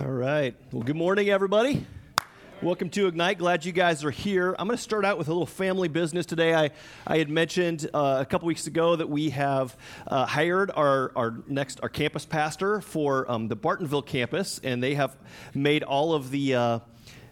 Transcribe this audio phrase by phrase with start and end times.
[0.00, 0.54] All right.
[0.70, 1.84] Well, good morning, everybody.
[2.62, 3.38] Welcome to Ignite.
[3.38, 4.54] Glad you guys are here.
[4.56, 6.54] I'm going to start out with a little family business today.
[6.54, 6.70] I,
[7.04, 9.76] I had mentioned uh, a couple weeks ago that we have
[10.06, 14.94] uh, hired our, our next our campus pastor for um, the Bartonville campus, and they
[14.94, 15.16] have
[15.52, 16.78] made all of the uh,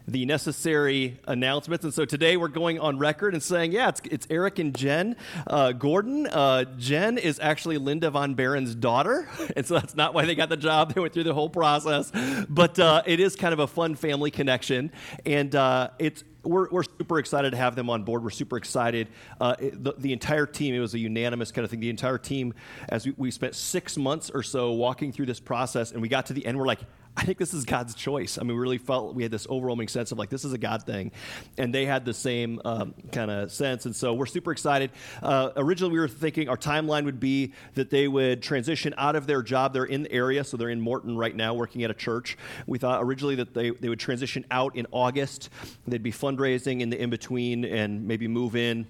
[0.08, 1.84] the necessary announcements.
[1.84, 5.16] And so today we're going on record and saying, yeah, it's, it's Eric and Jen
[5.46, 6.26] uh, Gordon.
[6.26, 9.28] Uh, Jen is actually Linda Von Baron's daughter.
[9.56, 10.92] And so that's not why they got the job.
[10.92, 12.12] They went through the whole process.
[12.48, 14.92] But uh, it is kind of a fun family connection.
[15.24, 18.22] And uh, it's we're, we're super excited to have them on board.
[18.22, 19.08] We're super excited.
[19.40, 21.80] Uh, the, the, entire team, it was a unanimous kind of thing.
[21.80, 22.54] The entire team,
[22.88, 26.26] as we, we spent six months or so walking through this process, and we got
[26.26, 26.80] to the end, we're like,
[27.16, 28.36] I think this is God's choice.
[28.38, 30.58] I mean, we really felt we had this overwhelming sense of like, this is a
[30.58, 31.12] God thing.
[31.56, 33.86] And they had the same um, kind of sense.
[33.86, 34.90] And so we're super excited.
[35.22, 39.26] Uh, originally, we were thinking our timeline would be that they would transition out of
[39.26, 39.72] their job.
[39.72, 42.36] They're in the area, so they're in Morton right now working at a church.
[42.66, 45.48] We thought originally that they, they would transition out in August.
[45.86, 48.86] They'd be fundraising in the in between and maybe move in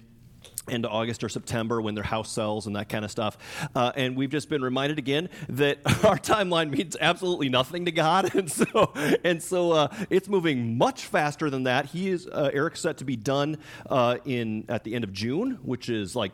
[0.69, 3.37] into August or September when their house sells and that kind of stuff.
[3.75, 8.33] Uh, and we've just been reminded again that our timeline means absolutely nothing to God,
[8.35, 11.87] and so and so uh, it's moving much faster than that.
[11.87, 13.57] He is uh, Eric's set to be done
[13.89, 16.31] uh, in at the end of June, which is like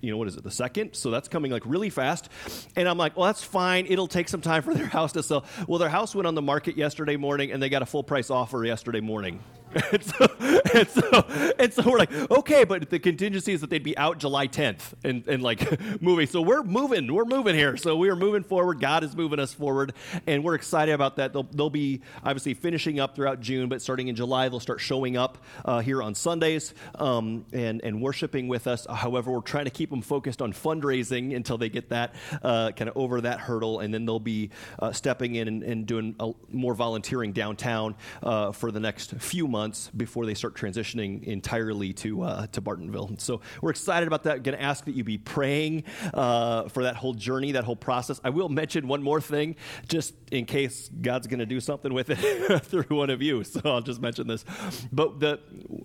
[0.00, 0.94] you know what is it the second?
[0.94, 2.28] So that's coming like really fast.
[2.76, 3.86] And i'm like well that's fine.
[3.88, 5.44] It'll take some time for their house to sell.
[5.66, 8.30] Well their house went on the market yesterday morning and they got a full price
[8.30, 9.42] offer yesterday morning
[9.92, 10.26] and, so,
[10.72, 11.26] and, so,
[11.58, 14.92] and so we're like, okay, but the contingency is that they'd be out July 10th
[15.02, 16.28] and, and like moving.
[16.28, 17.76] So we're moving, we're moving here.
[17.76, 18.80] So we are moving forward.
[18.80, 19.94] God is moving us forward,
[20.28, 21.32] and we're excited about that.
[21.32, 25.16] They'll, they'll be obviously finishing up throughout June, but starting in July, they'll start showing
[25.16, 28.86] up uh, here on Sundays um, and, and worshiping with us.
[28.88, 32.88] However, we're trying to keep them focused on fundraising until they get that uh, kind
[32.88, 36.30] of over that hurdle, and then they'll be uh, stepping in and, and doing a,
[36.52, 41.94] more volunteering downtown uh, for the next few months months before they start transitioning entirely
[41.94, 43.18] to uh, to Bartonville.
[43.18, 44.42] So we're excited about that.
[44.42, 48.20] Going to ask that you be praying uh, for that whole journey, that whole process.
[48.22, 49.56] I will mention one more thing,
[49.88, 52.18] just in case God's going to do something with it
[52.64, 53.42] through one of you.
[53.44, 54.44] So I'll just mention this.
[54.92, 55.40] But the,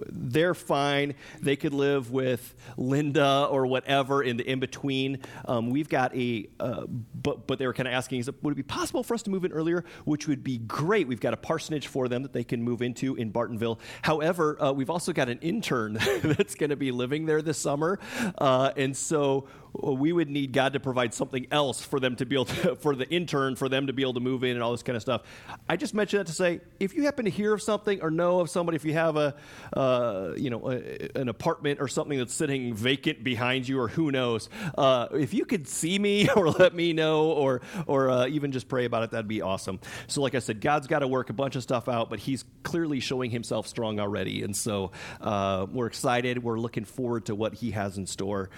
[0.09, 1.16] they're fine.
[1.42, 5.20] They could live with Linda or whatever in the in between.
[5.46, 8.64] Um, we've got a, uh, but but they were kind of asking, would it be
[8.64, 9.86] possible for us to move in earlier?
[10.03, 11.08] Which would be great.
[11.08, 13.69] We've got a parsonage for them that they can move into in Bartonville.
[14.02, 15.94] However, uh, we've also got an intern
[16.24, 18.00] that's going to be living there this summer.
[18.38, 22.35] Uh, and so we would need God to provide something else for them to be
[22.35, 24.72] able to, for the intern, for them to be able to move in and all
[24.72, 25.22] this kind of stuff.
[25.68, 28.40] I just mentioned that to say, if you happen to hear of something or know
[28.40, 29.35] of somebody, if you have a,
[29.74, 34.12] uh, you know, a, an apartment or something that's sitting vacant behind you, or who
[34.12, 38.52] knows, uh, if you could see me or let me know, or or uh, even
[38.52, 39.79] just pray about it, that'd be awesome.
[40.08, 42.46] So, like I said, God's got to work a bunch of stuff out, but He's
[42.63, 44.91] clearly showing Himself strong already, and so
[45.22, 46.44] uh, we're excited.
[46.44, 48.50] We're looking forward to what He has in store.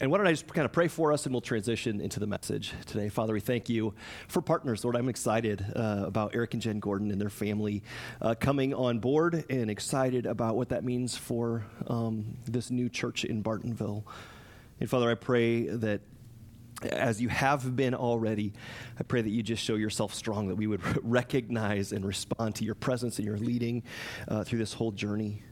[0.00, 2.28] And why don't I just kind of pray for us and we'll transition into the
[2.28, 3.08] message today.
[3.08, 3.92] Father, we thank you
[4.28, 4.84] for partners.
[4.84, 7.82] Lord, I'm excited uh, about Eric and Jen Gordon and their family
[8.22, 13.24] uh, coming on board and excited about what that means for um, this new church
[13.24, 14.04] in Bartonville.
[14.78, 16.02] And Father, I pray that
[16.84, 18.52] as you have been already,
[18.96, 22.64] I pray that you just show yourself strong, that we would recognize and respond to
[22.64, 23.82] your presence and your leading
[24.28, 25.42] uh, through this whole journey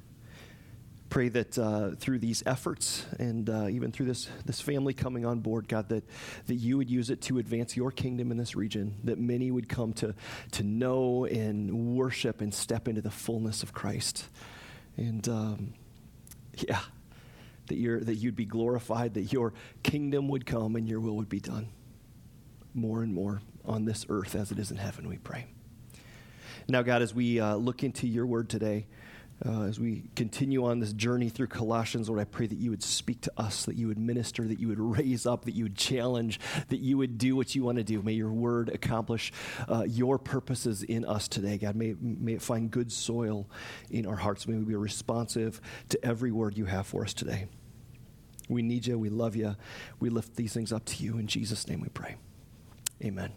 [1.12, 5.40] pray that uh, through these efforts and uh, even through this, this family coming on
[5.40, 6.08] board, God, that,
[6.46, 9.68] that you would use it to advance your kingdom in this region, that many would
[9.68, 10.14] come to,
[10.52, 14.24] to know and worship and step into the fullness of Christ.
[14.96, 15.74] And um,
[16.56, 16.80] yeah,
[17.66, 19.52] that, you that you'd be glorified, that your
[19.82, 21.68] kingdom would come and your will would be done
[22.72, 25.44] more and more on this earth as it is in heaven, we pray.
[26.68, 28.86] Now, God, as we uh, look into your word today,
[29.44, 32.82] uh, as we continue on this journey through Colossians, Lord, I pray that you would
[32.82, 35.76] speak to us, that you would minister, that you would raise up, that you would
[35.76, 36.38] challenge,
[36.69, 38.02] that you would do what you want to do.
[38.02, 39.32] May your word accomplish
[39.69, 41.75] uh, your purposes in us today, God.
[41.75, 43.49] May, may it find good soil
[43.90, 44.46] in our hearts.
[44.46, 47.46] May we be responsive to every word you have for us today.
[48.49, 48.99] We need you.
[48.99, 49.56] We love you.
[49.99, 51.19] We lift these things up to you.
[51.19, 52.16] In Jesus' name we pray.
[53.02, 53.32] Amen.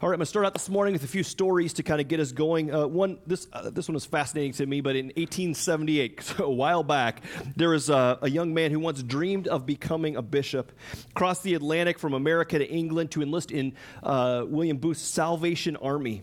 [0.00, 2.00] All right, I'm going to start out this morning with a few stories to kind
[2.00, 2.72] of get us going.
[2.72, 6.52] Uh, one, this uh, this one was fascinating to me, but in 1878, so a
[6.52, 7.20] while back,
[7.56, 10.70] there was a, a young man who once dreamed of becoming a bishop,
[11.14, 13.72] crossed the Atlantic from America to England to enlist in
[14.04, 16.22] uh, William Booth's Salvation Army.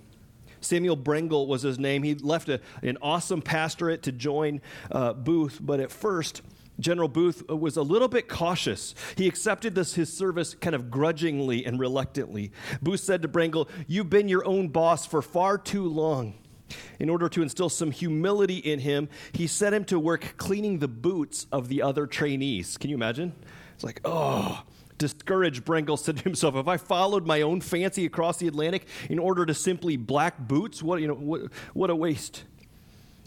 [0.61, 2.01] Samuel Brengle was his name.
[2.03, 6.43] He left a, an awesome pastorate to join uh, Booth, but at first,
[6.79, 8.93] General Booth was a little bit cautious.
[9.17, 12.51] He accepted this his service kind of grudgingly and reluctantly.
[12.81, 16.35] Booth said to Brengle, "You've been your own boss for far too long."
[16.99, 20.87] In order to instill some humility in him, he set him to work cleaning the
[20.87, 22.77] boots of the other trainees.
[22.77, 23.33] Can you imagine?
[23.75, 24.63] It's like, oh,
[24.97, 29.19] discouraged, Brengle said to himself, if I followed my own fancy across the Atlantic in
[29.19, 32.45] order to simply black boots, what, you know, what, what a waste.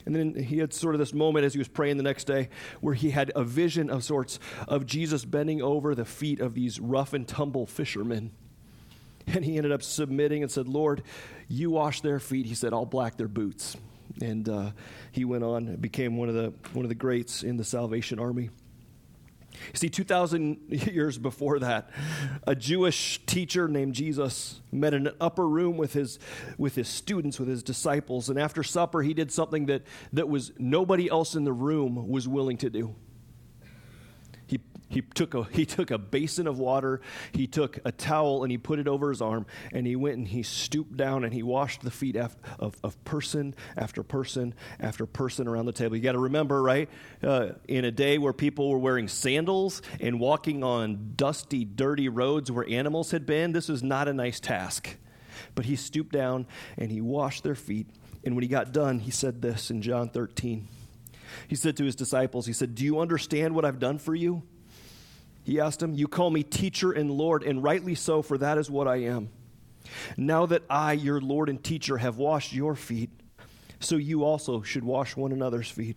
[0.08, 2.48] And then he had sort of this moment as he was praying the next day
[2.80, 6.80] where he had a vision of sorts of Jesus bending over the feet of these
[6.80, 8.30] rough and tumble fishermen.
[9.26, 11.02] And he ended up submitting and said, Lord,
[11.46, 12.46] you wash their feet.
[12.46, 13.76] He said, I'll black their boots.
[14.22, 14.70] And uh,
[15.12, 18.48] he went on, became one of, the, one of the greats in the Salvation Army.
[19.74, 21.90] See, 2,000 years before that,
[22.46, 26.18] a Jewish teacher named Jesus met in an upper room with his,
[26.56, 28.28] with his students, with his disciples.
[28.28, 29.82] And after supper, he did something that,
[30.12, 32.94] that was nobody else in the room was willing to do.
[34.90, 37.00] He took, a, he took a basin of water,
[37.32, 40.26] he took a towel, and he put it over his arm, and he went and
[40.28, 45.04] he stooped down and he washed the feet of, of, of person after person after
[45.04, 45.96] person around the table.
[45.96, 46.88] You got to remember, right?
[47.22, 52.50] Uh, in a day where people were wearing sandals and walking on dusty, dirty roads
[52.50, 54.96] where animals had been, this was not a nice task.
[55.54, 56.46] But he stooped down
[56.76, 57.88] and he washed their feet.
[58.24, 60.68] And when he got done, he said this in John 13.
[61.46, 64.42] He said to his disciples, He said, Do you understand what I've done for you?
[65.48, 68.70] He asked him, You call me teacher and Lord, and rightly so, for that is
[68.70, 69.30] what I am.
[70.18, 73.08] Now that I, your Lord and teacher, have washed your feet,
[73.80, 75.96] so you also should wash one another's feet.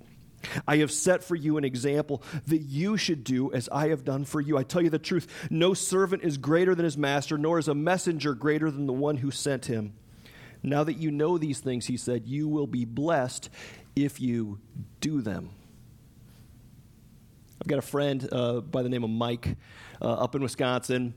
[0.66, 4.24] I have set for you an example that you should do as I have done
[4.24, 4.58] for you.
[4.58, 7.76] I tell you the truth no servant is greater than his master, nor is a
[7.76, 9.96] messenger greater than the one who sent him.
[10.64, 13.50] Now that you know these things, he said, you will be blessed
[13.98, 14.60] if you
[15.02, 15.50] do them.
[17.62, 19.56] I've got a friend uh, by the name of Mike
[20.02, 21.14] uh, up in Wisconsin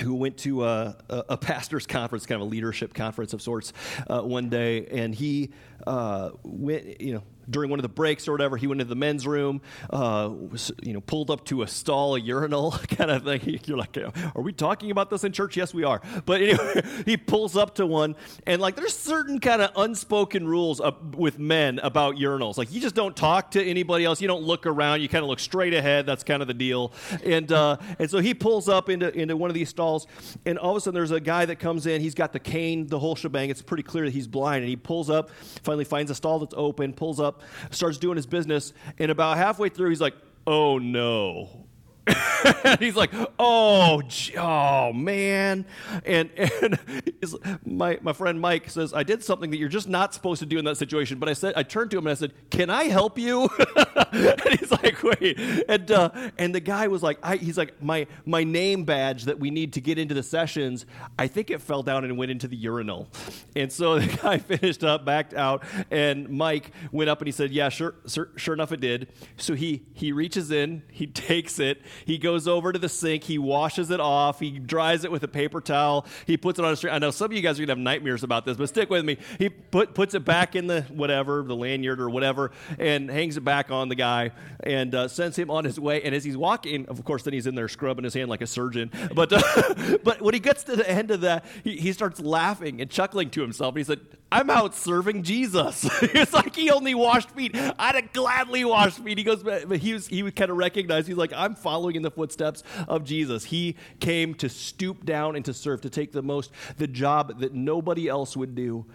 [0.00, 3.72] who went to a, a, pastor's conference, kind of a leadership conference of sorts,
[4.08, 5.50] uh, one day, and he
[5.86, 8.96] uh, went, you know, during one of the breaks or whatever, he went into the
[8.96, 9.60] men's room,
[9.90, 13.60] uh, was, you know, pulled up to a stall, a urinal kind of thing.
[13.66, 15.56] You're like, are we talking about this in church?
[15.56, 16.00] Yes, we are.
[16.24, 18.16] But anyway, he pulls up to one,
[18.46, 20.80] and like, there's certain kind of unspoken rules
[21.14, 22.56] with men about urinals.
[22.56, 24.20] Like, you just don't talk to anybody else.
[24.20, 25.00] You don't look around.
[25.02, 26.06] You kind of look straight ahead.
[26.06, 26.92] That's kind of the deal.
[27.24, 30.06] And uh, and so he pulls up into into one of these stalls,
[30.46, 32.00] and all of a sudden there's a guy that comes in.
[32.00, 33.50] He's got the cane, the whole shebang.
[33.50, 35.30] It's pretty clear that he's blind, and he pulls up.
[35.62, 36.92] Finally, finds a stall that's open.
[36.92, 40.14] Pulls up up, starts doing his business, and about halfway through, he's like,
[40.46, 41.66] oh no.
[42.80, 44.02] he's like, oh,
[44.36, 45.64] oh man,
[46.04, 46.78] and and
[47.64, 50.58] my my friend Mike says, I did something that you're just not supposed to do
[50.58, 51.18] in that situation.
[51.18, 53.48] But I said, I turned to him and I said, Can I help you?
[54.12, 55.38] and he's like, Wait,
[55.68, 59.38] and uh, and the guy was like, I, he's like, my my name badge that
[59.38, 60.86] we need to get into the sessions,
[61.18, 63.08] I think it fell down and went into the urinal,
[63.54, 67.52] and so the guy finished up, backed out, and Mike went up and he said,
[67.52, 69.12] Yeah, sure, sure, sure enough, it did.
[69.36, 73.38] So he he reaches in, he takes it he goes over to the sink, he
[73.38, 76.76] washes it off, he dries it with a paper towel, he puts it on a
[76.76, 76.94] string.
[76.94, 79.04] I know some of you guys are gonna have nightmares about this, but stick with
[79.04, 79.18] me.
[79.38, 83.44] He put, puts it back in the whatever, the lanyard or whatever, and hangs it
[83.44, 86.02] back on the guy and uh, sends him on his way.
[86.02, 88.46] And as he's walking, of course, then he's in there scrubbing his hand like a
[88.46, 88.90] surgeon.
[89.14, 92.80] But uh, but when he gets to the end of that, he, he starts laughing
[92.80, 93.76] and chuckling to himself.
[93.76, 94.00] He said,
[94.30, 95.86] I'm out serving Jesus.
[96.02, 97.54] it's like he only washed feet.
[97.54, 99.18] I'd have gladly washed feet.
[99.18, 101.06] He goes, but he was he would kind of recognize.
[101.06, 103.44] He's like, I'm following in the footsteps of Jesus.
[103.44, 107.52] He came to stoop down and to serve, to take the most the job that
[107.54, 108.86] nobody else would do.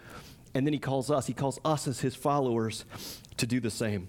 [0.54, 1.26] And then he calls us.
[1.26, 2.84] He calls us as his followers
[3.36, 4.08] to do the same.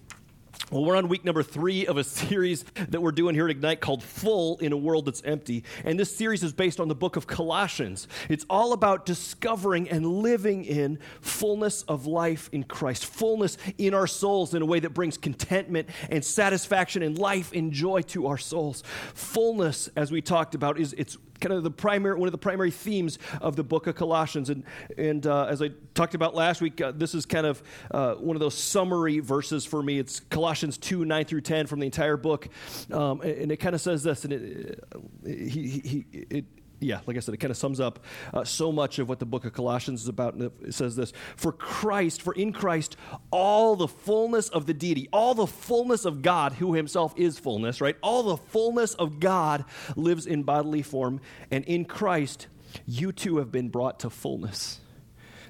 [0.71, 3.81] Well, we're on week number three of a series that we're doing here at Ignite
[3.81, 5.63] called Full in a World That's Empty.
[5.83, 8.07] And this series is based on the book of Colossians.
[8.29, 14.05] It's all about discovering and living in fullness of life in Christ, fullness in our
[14.05, 18.37] souls in a way that brings contentment and satisfaction and life and joy to our
[18.37, 18.83] souls.
[19.15, 22.71] Fullness, as we talked about, is it's kind of the primary one of the primary
[22.71, 24.49] themes of the book of Colossians.
[24.49, 24.63] And
[24.97, 28.35] and uh, as I talked about last week, uh, this is kind of uh, one
[28.35, 29.99] of those summary verses for me.
[29.99, 32.49] It's Colossians two nine through ten from the entire book,
[32.91, 34.83] um, and, it kind of says this, and it,
[35.25, 36.45] he, he, it,
[36.79, 39.25] yeah, like I said, it kind of sums up uh, so much of what the
[39.25, 40.33] book of Colossians is about.
[40.35, 42.95] And it says this For Christ, for in Christ,
[43.31, 47.81] all the fullness of the deity, all the fullness of God, who himself is fullness,
[47.81, 47.97] right?
[48.01, 51.19] All the fullness of God lives in bodily form.
[51.51, 52.47] And in Christ,
[52.85, 54.79] you too have been brought to fullness.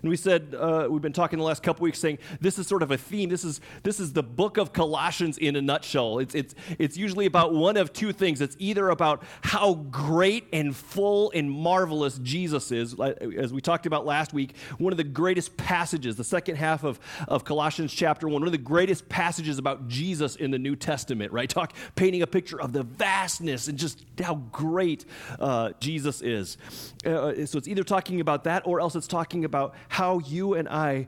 [0.01, 2.83] And we said, uh, we've been talking the last couple weeks saying this is sort
[2.83, 3.29] of a theme.
[3.29, 6.19] This is, this is the book of Colossians in a nutshell.
[6.19, 8.41] It's, it's, it's usually about one of two things.
[8.41, 14.05] It's either about how great and full and marvelous Jesus is, as we talked about
[14.05, 18.33] last week, one of the greatest passages, the second half of, of Colossians chapter 1,
[18.33, 21.49] one of the greatest passages about Jesus in the New Testament, right?
[21.49, 25.05] Talk, painting a picture of the vastness and just how great
[25.39, 26.57] uh, Jesus is.
[27.05, 30.69] Uh, so it's either talking about that or else it's talking about how you and
[30.69, 31.07] I,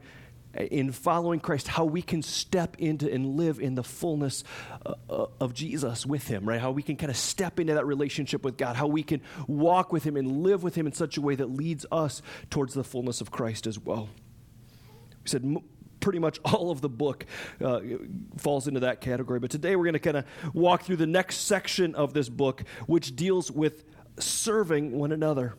[0.54, 4.44] in following Christ, how we can step into and live in the fullness
[4.86, 6.60] uh, uh, of Jesus with Him, right?
[6.60, 9.94] How we can kind of step into that relationship with God, how we can walk
[9.94, 12.84] with Him and live with Him in such a way that leads us towards the
[12.84, 14.10] fullness of Christ as well.
[15.24, 15.46] We said,
[16.02, 17.26] pretty much all of the book
[17.64, 17.80] uh,
[18.38, 19.40] falls into that category.
[19.40, 22.64] But today we're going to kind of walk through the next section of this book,
[22.88, 23.86] which deals with
[24.20, 25.54] serving one another.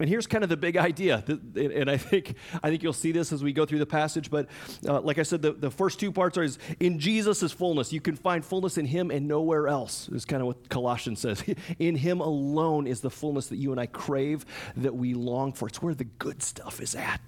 [0.00, 1.22] And here's kind of the big idea,
[1.54, 4.28] and I think I think you'll see this as we go through the passage.
[4.28, 4.48] But
[4.86, 7.92] uh, like I said, the, the first two parts are is in Jesus' fullness.
[7.92, 10.08] You can find fullness in Him and nowhere else.
[10.08, 11.44] Is kind of what Colossians says.
[11.78, 14.44] in Him alone is the fullness that you and I crave,
[14.76, 15.68] that we long for.
[15.68, 17.20] It's where the good stuff is at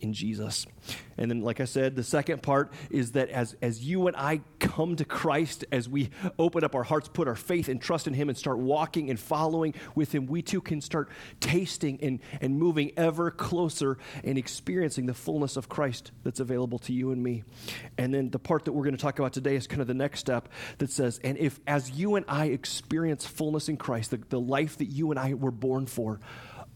[0.00, 0.66] in Jesus.
[1.16, 4.40] And then, like I said, the second part is that as, as you and I
[4.60, 8.14] come to Christ, as we open up our hearts, put our faith and trust in
[8.14, 12.56] Him, and start walking and following with Him, we too can start tasting and, and
[12.58, 17.42] moving ever closer and experiencing the fullness of Christ that's available to you and me.
[17.96, 19.94] And then the part that we're going to talk about today is kind of the
[19.94, 24.20] next step that says, and if as you and I experience fullness in Christ, the,
[24.28, 26.20] the life that you and I were born for,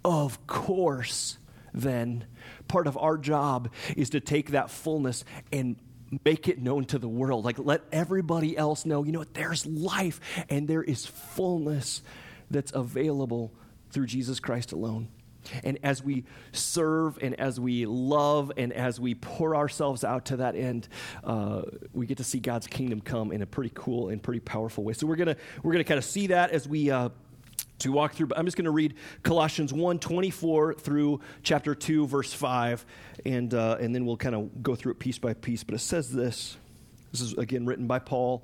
[0.04, 1.38] of course,
[1.72, 2.26] then
[2.72, 5.76] part of our job is to take that fullness and
[6.24, 7.44] make it known to the world.
[7.44, 12.00] Like, let everybody else know, you know what, there's life and there is fullness
[12.50, 13.52] that's available
[13.90, 15.08] through Jesus Christ alone.
[15.64, 20.36] And as we serve and as we love and as we pour ourselves out to
[20.38, 20.88] that end,
[21.24, 21.62] uh,
[21.92, 24.94] we get to see God's kingdom come in a pretty cool and pretty powerful way.
[24.94, 27.08] So we're gonna we're gonna kind of see that as we uh,
[27.82, 32.06] to walk through, but I'm just going to read Colossians 1 24 through chapter 2,
[32.06, 32.84] verse 5,
[33.24, 35.64] and, uh, and then we'll kind of go through it piece by piece.
[35.64, 36.56] But it says this
[37.12, 38.42] this is again written by Paul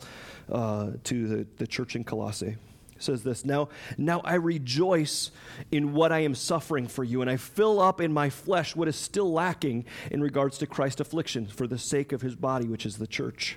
[0.53, 2.57] uh, to the, the church in Colossae.
[2.95, 5.31] It says this now, now I rejoice
[5.71, 8.89] in what I am suffering for you, and I fill up in my flesh what
[8.89, 12.85] is still lacking in regards to Christ's affliction for the sake of his body, which
[12.85, 13.57] is the church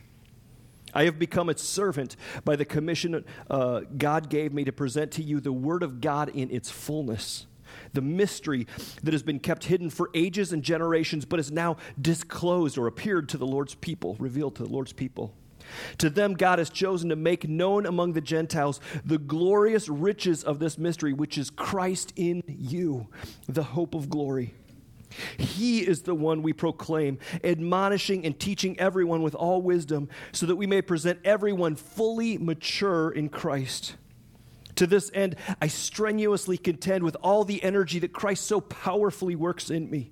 [0.94, 5.24] I have become its servant by the commission uh, God gave me to present to
[5.24, 7.48] you the Word of God in its fullness.
[7.94, 8.68] The mystery
[9.04, 13.30] that has been kept hidden for ages and generations, but is now disclosed or appeared
[13.30, 15.34] to the Lord's people, revealed to the Lord's people.
[16.00, 20.60] To them, God has chosen to make known among the Gentiles the glorious riches of
[20.60, 23.08] this mystery, which is Christ in you,
[23.48, 24.54] the hope of glory.
[25.38, 30.56] He is the one we proclaim, admonishing and teaching everyone with all wisdom, so that
[30.56, 33.96] we may present everyone fully mature in Christ.
[34.76, 39.70] To this end, I strenuously contend with all the energy that Christ so powerfully works
[39.70, 40.12] in me.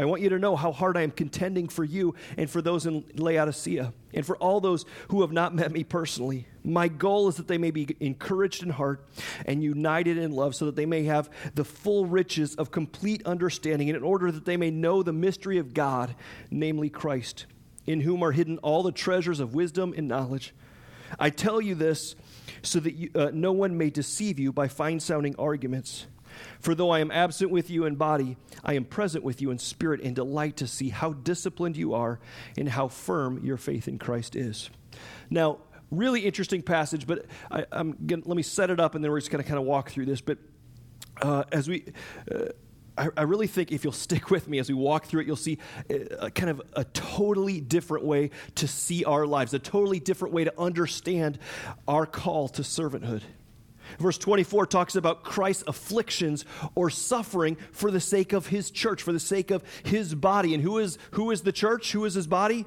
[0.00, 2.86] I want you to know how hard I am contending for you and for those
[2.86, 6.46] in Laodicea and for all those who have not met me personally.
[6.64, 9.06] My goal is that they may be encouraged in heart
[9.44, 13.90] and united in love so that they may have the full riches of complete understanding
[13.90, 16.14] and in order that they may know the mystery of God,
[16.50, 17.44] namely Christ,
[17.84, 20.54] in whom are hidden all the treasures of wisdom and knowledge.
[21.18, 22.16] I tell you this
[22.62, 26.06] so that you, uh, no one may deceive you by fine sounding arguments.
[26.60, 29.58] For though I am absent with you in body, I am present with you in
[29.58, 32.20] spirit and delight to see how disciplined you are
[32.56, 34.70] and how firm your faith in Christ is.
[35.30, 35.58] Now,
[35.90, 39.20] really interesting passage, but I, am gonna, let me set it up and then we're
[39.20, 40.20] just going to kind of walk through this.
[40.20, 40.38] But
[41.20, 41.84] uh, as we.
[42.30, 42.46] Uh,
[43.16, 45.56] I, really think if you'll stick with me as we walk through it, you'll see
[45.88, 50.34] a, a kind of a totally different way to see our lives, a totally different
[50.34, 51.38] way to understand
[51.88, 53.22] our call to servanthood.
[53.98, 56.44] Verse 24 talks about Christ's afflictions
[56.74, 60.54] or suffering for the sake of his church, for the sake of his body.
[60.54, 61.92] And who is, who is the church?
[61.92, 62.66] Who is his body?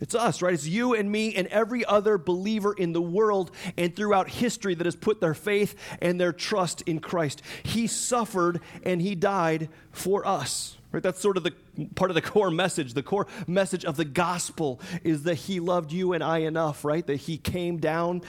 [0.00, 0.54] It's us, right?
[0.54, 4.86] It's you and me and every other believer in the world and throughout history that
[4.86, 7.42] has put their faith and their trust in Christ.
[7.62, 10.78] He suffered and he died for us.
[10.90, 11.02] Right?
[11.02, 11.52] That's sort of the
[11.94, 12.94] part of the core message.
[12.94, 17.06] The core message of the gospel is that he loved you and I enough, right?
[17.06, 18.22] That he came down,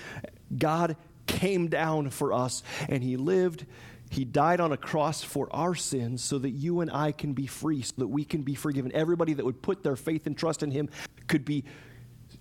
[0.55, 3.65] God came down for us and he lived.
[4.09, 7.47] He died on a cross for our sins so that you and I can be
[7.47, 8.91] free, so that we can be forgiven.
[8.93, 10.89] Everybody that would put their faith and trust in him
[11.27, 11.63] could be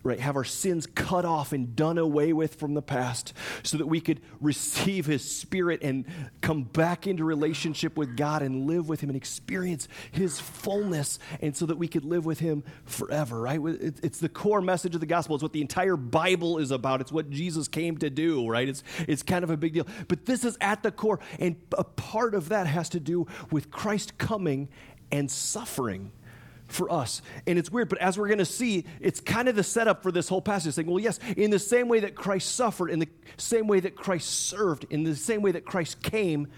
[0.02, 3.86] right, have our sins cut off and done away with from the past so that
[3.86, 6.06] we could receive his spirit and
[6.40, 11.54] come back into relationship with God and live with him and experience his fullness and
[11.54, 13.60] so that we could live with him forever, right?
[13.62, 15.36] It's the core message of the gospel.
[15.36, 17.00] It's what the entire Bible is about.
[17.00, 18.68] It's what Jesus came to do, right?
[18.68, 19.86] It's, it's kind of a big deal.
[20.08, 23.70] But this is at the core, and a part of that has to do with
[23.70, 24.68] Christ coming
[25.12, 26.12] and suffering
[26.70, 27.22] for us.
[27.46, 30.12] And it's weird, but as we're going to see, it's kind of the setup for
[30.12, 33.08] this whole passage saying, well, yes, in the same way that Christ suffered, in the
[33.36, 36.48] same way that Christ served, in the same way that Christ came,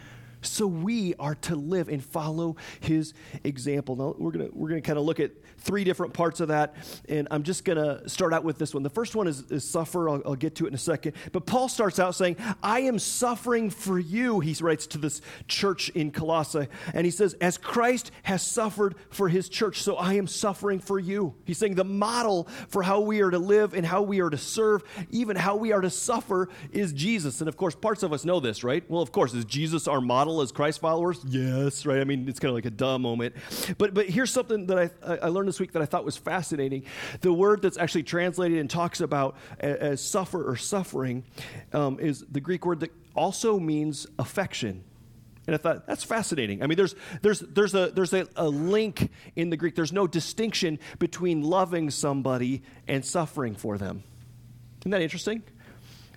[0.42, 3.14] so we are to live and follow his
[3.44, 3.96] example.
[3.96, 5.30] Now, we're going to we're going to kind of look at
[5.62, 6.74] three different parts of that.
[7.08, 8.82] And I'm just going to start out with this one.
[8.82, 10.08] The first one is, is suffer.
[10.08, 11.12] I'll, I'll, get to it in a second.
[11.30, 15.88] But Paul starts out saying, I am suffering for you, he writes to this church
[15.90, 16.66] in Colossae.
[16.94, 20.98] And he says, As Christ has suffered for his church, so I am suffering for
[20.98, 21.34] you.
[21.44, 24.38] He's saying the model for how we are to live and how we are to
[24.38, 27.40] serve, even how we are to suffer, is Jesus.
[27.40, 28.88] And of course, parts of us know this, right?
[28.90, 31.20] Well, of course, is Jesus our model as Christ followers?
[31.28, 32.00] Yes, right?
[32.00, 33.34] I mean, it's kind of like a dumb moment.
[33.78, 36.84] But, but here's something that I, I learned this week that I thought was fascinating.
[37.20, 41.24] The word that's actually translated and talks about as suffer or suffering
[41.74, 44.82] um, is the Greek word that also means affection.
[45.46, 46.62] And I thought that's fascinating.
[46.62, 49.74] I mean, there's there's there's a there's a, a, link in the Greek.
[49.74, 54.04] There's no distinction between loving somebody and suffering for them.
[54.80, 55.42] Isn't that interesting?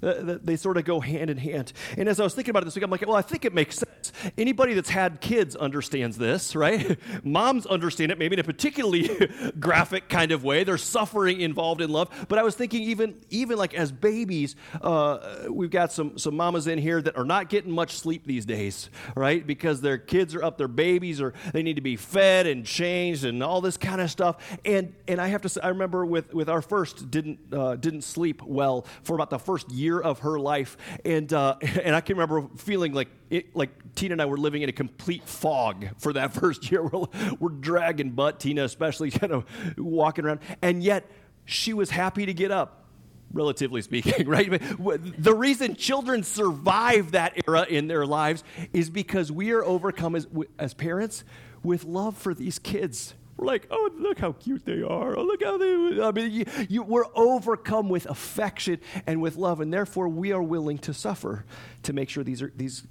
[0.06, 1.74] Uh, they sort of go hand in hand.
[1.98, 3.54] And as I was thinking about it this week, I'm like, well, I think it
[3.54, 4.12] makes sense.
[4.38, 6.98] Anybody that's had kids understands this, right?
[7.24, 9.10] Moms understand it, maybe in a particularly
[9.60, 10.64] graphic kind of way.
[10.64, 12.10] There's suffering involved in love.
[12.28, 16.68] But I was thinking, even even like as babies, uh, we've got some some mamas
[16.68, 19.46] in here that are not getting much sleep these days, right?
[19.46, 23.26] Because their kids are up, their babies, or they need to be fed and changed
[23.26, 24.38] and all this kind of stuff.
[24.64, 28.04] And and I have to say, I remember with with our first didn't uh, didn't
[28.04, 30.78] sleep well for about the first year year of her life.
[31.04, 34.62] And, uh, and I can remember feeling like, it, like Tina and I were living
[34.62, 36.84] in a complete fog for that first year.
[36.84, 37.06] We're,
[37.40, 39.46] we're dragging butt, Tina especially, kind of
[39.78, 40.40] walking around.
[40.62, 41.10] And yet,
[41.48, 42.86] she was happy to get up
[43.32, 44.50] relatively speaking, right?
[44.80, 50.28] The reason children survive that era in their lives is because we are overcome as,
[50.58, 51.24] as parents
[51.62, 53.14] with love for these kids.
[53.38, 55.18] We're like, oh, look how cute they are.
[55.18, 56.02] Oh, look how they.
[56.02, 60.42] I mean, you, you, we're overcome with affection and with love, and therefore we are
[60.42, 61.46] willing to suffer
[61.84, 62.88] to make sure these are these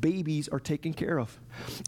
[0.00, 1.38] babies are taken care of.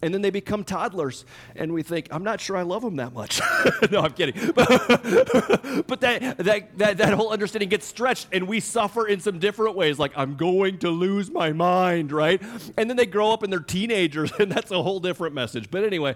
[0.02, 1.24] And then they become toddlers,
[1.56, 3.40] and we think, I'm not sure I love them that much.
[3.90, 4.52] no, I'm kidding.
[4.54, 9.76] but that, that, that, that whole understanding gets stretched, and we suffer in some different
[9.76, 12.40] ways, like, I'm going to lose my mind, right?
[12.76, 15.70] And then they grow up and they're teenagers, and that's a whole different message.
[15.70, 16.14] But anyway,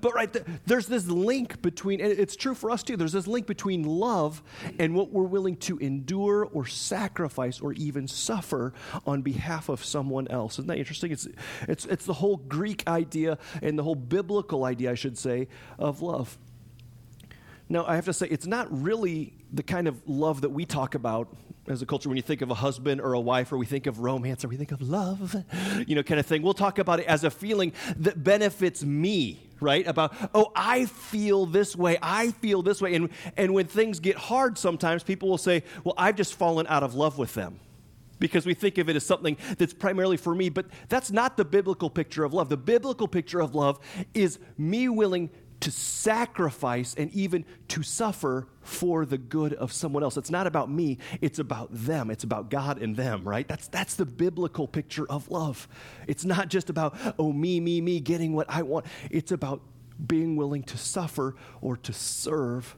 [0.00, 0.34] but right,
[0.66, 4.42] there's this link between, and it's true for us too, there's this link between love
[4.78, 8.72] and what we're willing to endure or sacrifice or even suffer
[9.06, 10.54] on behalf of someone else.
[10.54, 11.12] Isn't that interesting?
[11.12, 11.28] It's,
[11.68, 15.48] it's, it's the whole whole Greek idea and the whole biblical idea, I should say,
[15.78, 16.38] of love.
[17.68, 20.94] Now, I have to say, it's not really the kind of love that we talk
[20.94, 21.28] about
[21.68, 23.86] as a culture when you think of a husband or a wife or we think
[23.86, 25.36] of romance or we think of love,
[25.86, 26.42] you know, kind of thing.
[26.42, 29.86] We'll talk about it as a feeling that benefits me, right?
[29.86, 32.94] About, oh, I feel this way, I feel this way.
[32.94, 36.82] And, and when things get hard, sometimes people will say, well, I've just fallen out
[36.82, 37.60] of love with them
[38.22, 41.44] because we think of it as something that's primarily for me, but that's not the
[41.44, 42.48] biblical picture of love.
[42.48, 43.80] The biblical picture of love
[44.14, 50.16] is me willing to sacrifice and even to suffer for the good of someone else.
[50.16, 52.12] It's not about me, it's about them.
[52.12, 53.46] It's about God and them, right?
[53.46, 55.66] That's that's the biblical picture of love.
[56.06, 58.86] It's not just about oh me me me getting what I want.
[59.10, 59.62] It's about
[60.04, 62.76] being willing to suffer or to serve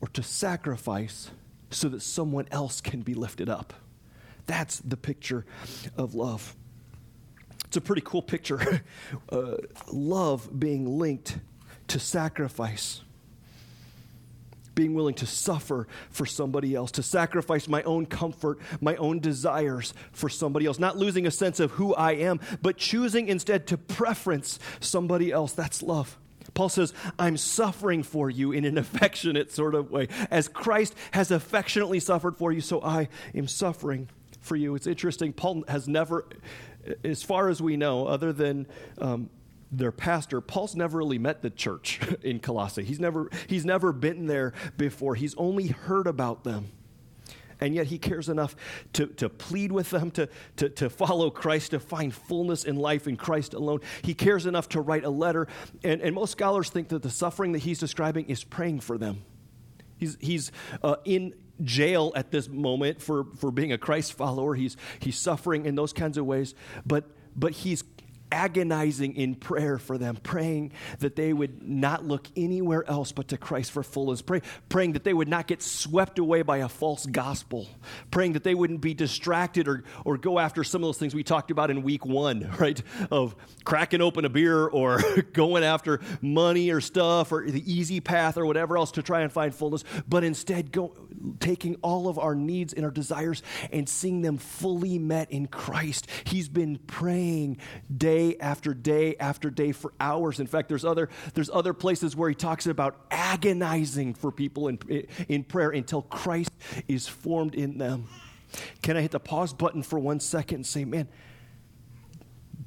[0.00, 1.32] or to sacrifice
[1.70, 3.74] so that someone else can be lifted up.
[4.48, 5.46] That's the picture
[5.96, 6.56] of love.
[7.66, 8.82] It's a pretty cool picture.
[9.30, 9.58] uh,
[9.92, 11.38] love being linked
[11.88, 13.02] to sacrifice
[14.78, 19.92] being willing to suffer for somebody else, to sacrifice my own comfort, my own desires
[20.12, 23.76] for somebody else, not losing a sense of who I am, but choosing instead to
[23.76, 25.52] preference somebody else.
[25.52, 26.16] That's love.
[26.54, 30.06] Paul says, I'm suffering for you in an affectionate sort of way.
[30.30, 34.08] As Christ has affectionately suffered for you, so I am suffering
[34.48, 34.74] for you.
[34.74, 35.32] It's interesting.
[35.32, 36.26] Paul has never,
[37.04, 38.66] as far as we know, other than
[39.00, 39.30] um,
[39.70, 42.84] their pastor, Paul's never really met the church in Colossae.
[42.84, 45.14] He's never, he's never been there before.
[45.14, 46.72] He's only heard about them.
[47.60, 48.54] And yet he cares enough
[48.92, 53.08] to, to plead with them, to, to, to follow Christ, to find fullness in life
[53.08, 53.80] in Christ alone.
[54.02, 55.48] He cares enough to write a letter.
[55.82, 59.24] And, and most scholars think that the suffering that he's describing is praying for them
[59.98, 64.54] He's, he's uh, in jail at this moment for, for being a Christ follower.
[64.54, 66.54] He's, he's suffering in those kinds of ways,
[66.86, 67.04] but,
[67.36, 67.84] but he's
[68.30, 73.36] agonizing in prayer for them, praying that they would not look anywhere else but to
[73.38, 77.06] Christ for fullness, pray, praying that they would not get swept away by a false
[77.06, 77.68] gospel,
[78.10, 81.22] praying that they wouldn't be distracted or, or go after some of those things we
[81.22, 82.80] talked about in week one, right?
[83.10, 85.00] Of cracking open a beer or
[85.32, 89.32] going after money or stuff or the easy path or whatever else to try and
[89.32, 90.94] find fullness, but instead go,
[91.40, 96.06] taking all of our needs and our desires and seeing them fully met in Christ.
[96.24, 97.58] He's been praying
[97.94, 100.40] day day after day after day for hours.
[100.40, 104.78] In fact, there's other, there's other places where he talks about agonizing for people in,
[105.28, 106.50] in prayer until Christ
[106.88, 108.08] is formed in them.
[108.82, 111.08] Can I hit the pause button for one second and say, man,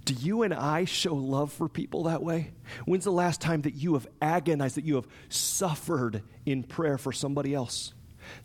[0.06, 2.52] do you and I show love for people that way?
[2.86, 7.12] When's the last time that you have agonized, that you have suffered in prayer for
[7.12, 7.94] somebody else?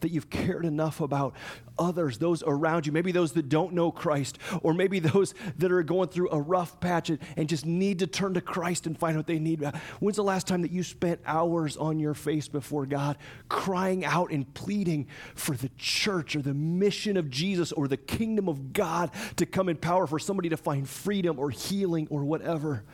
[0.00, 1.34] That you've cared enough about
[1.78, 5.82] others, those around you, maybe those that don't know Christ, or maybe those that are
[5.82, 9.26] going through a rough patch and just need to turn to Christ and find what
[9.26, 9.62] they need.
[10.00, 13.18] When's the last time that you spent hours on your face before God
[13.48, 18.48] crying out and pleading for the church or the mission of Jesus or the kingdom
[18.48, 22.84] of God to come in power for somebody to find freedom or healing or whatever?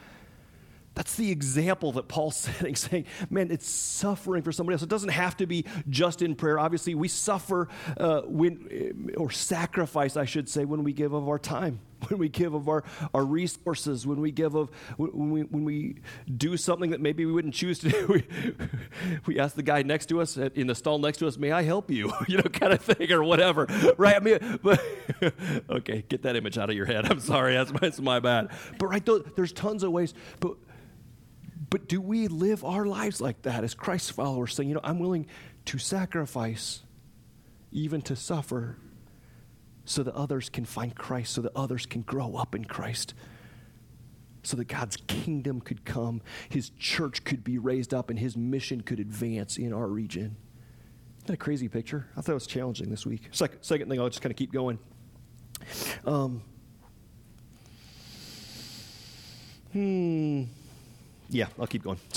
[0.95, 4.83] That's the example that Paul's setting, saying, man, it's suffering for somebody else.
[4.83, 6.59] It doesn't have to be just in prayer.
[6.59, 11.39] Obviously, we suffer uh, when, or sacrifice, I should say, when we give of our
[11.39, 15.65] time, when we give of our, our resources, when we give of, when we, when
[15.65, 15.97] we
[16.37, 18.03] do something that maybe we wouldn't choose to do.
[18.13, 18.27] We,
[19.27, 21.63] we ask the guy next to us, in the stall next to us, may I
[21.63, 22.13] help you?
[22.29, 24.17] You know, kind of thing, or whatever, right?
[24.17, 24.83] I mean, but,
[25.71, 27.11] okay, get that image out of your head.
[27.11, 28.51] I'm sorry, that's my, that's my bad.
[28.79, 30.57] But right, there's tons of ways, but
[31.73, 34.99] but do we live our lives like that as Christ followers, saying, you know, I'm
[34.99, 35.27] willing
[35.65, 36.83] to sacrifice,
[37.71, 38.77] even to suffer,
[39.87, 43.15] so that others can find Christ, so that others can grow up in Christ,
[44.43, 48.83] so that God's kingdom could come, His church could be raised up, and His mission
[48.83, 50.37] could advance in our region?
[51.21, 52.07] Isn't that a crazy picture?
[52.19, 53.31] I thought it was challenging this week.
[53.31, 54.79] Second, second thing, I'll just kind of keep going.
[56.05, 56.43] Um,
[59.73, 60.43] hmm.
[61.33, 61.99] Yeah, I'll keep going.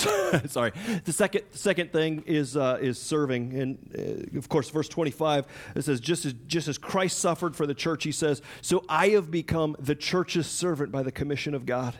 [0.48, 0.74] Sorry.
[1.06, 5.46] The second second thing is uh, is serving, and uh, of course, verse twenty five
[5.74, 9.10] it says, "Just as just as Christ suffered for the church, he says, so I
[9.10, 11.96] have become the church's servant by the commission of God."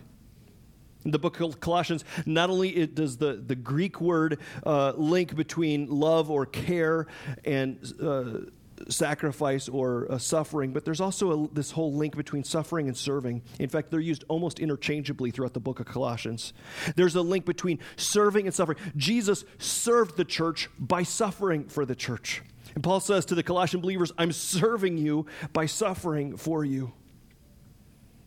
[1.06, 5.36] In the book of Colossians, not only it does the, the Greek word uh, link
[5.36, 7.06] between love or care
[7.46, 8.50] and uh,
[8.90, 13.42] sacrifice or uh, suffering, but there's also a, this whole link between suffering and serving.
[13.60, 16.54] In fact, they're used almost interchangeably throughout the book of Colossians.
[16.96, 18.78] There's a link between serving and suffering.
[18.96, 22.42] Jesus served the church by suffering for the church.
[22.74, 26.94] And Paul says to the Colossian believers, I'm serving you by suffering for you.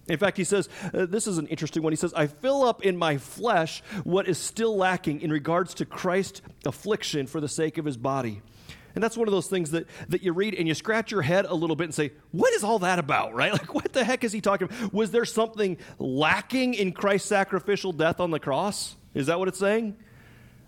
[0.08, 1.92] In fact, he says, uh, this is an interesting one.
[1.92, 5.84] He says, I fill up in my flesh what is still lacking in regards to
[5.84, 8.40] Christ's affliction for the sake of his body
[8.98, 11.44] and that's one of those things that, that you read and you scratch your head
[11.44, 13.52] a little bit and say, what is all that about, right?
[13.58, 14.92] Like, what the heck is he talking about?
[14.92, 18.96] Was there something lacking in Christ's sacrificial death on the cross?
[19.14, 19.96] Is that what it's saying?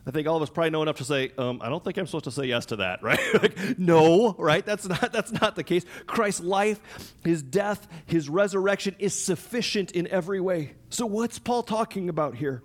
[0.06, 2.06] I think all of us probably know enough to say, um, I don't think I'm
[2.06, 3.18] supposed to say yes to that, right?
[3.34, 4.64] like, no, right?
[4.64, 5.84] That's not, that's not the case.
[6.06, 10.74] Christ's life, his death, his resurrection is sufficient in every way.
[10.92, 12.64] So, what's Paul talking about here?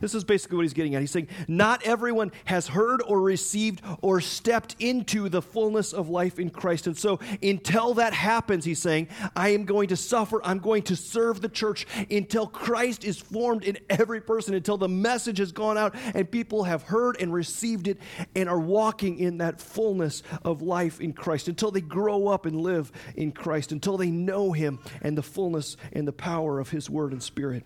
[0.00, 1.00] This is basically what he's getting at.
[1.00, 6.38] He's saying, Not everyone has heard or received or stepped into the fullness of life
[6.38, 6.86] in Christ.
[6.86, 10.40] And so, until that happens, he's saying, I am going to suffer.
[10.44, 14.88] I'm going to serve the church until Christ is formed in every person, until the
[14.88, 17.98] message has gone out and people have heard and received it
[18.36, 22.60] and are walking in that fullness of life in Christ, until they grow up and
[22.60, 26.88] live in Christ, until they know him and the fullness and the power of his
[26.88, 27.63] word and spirit.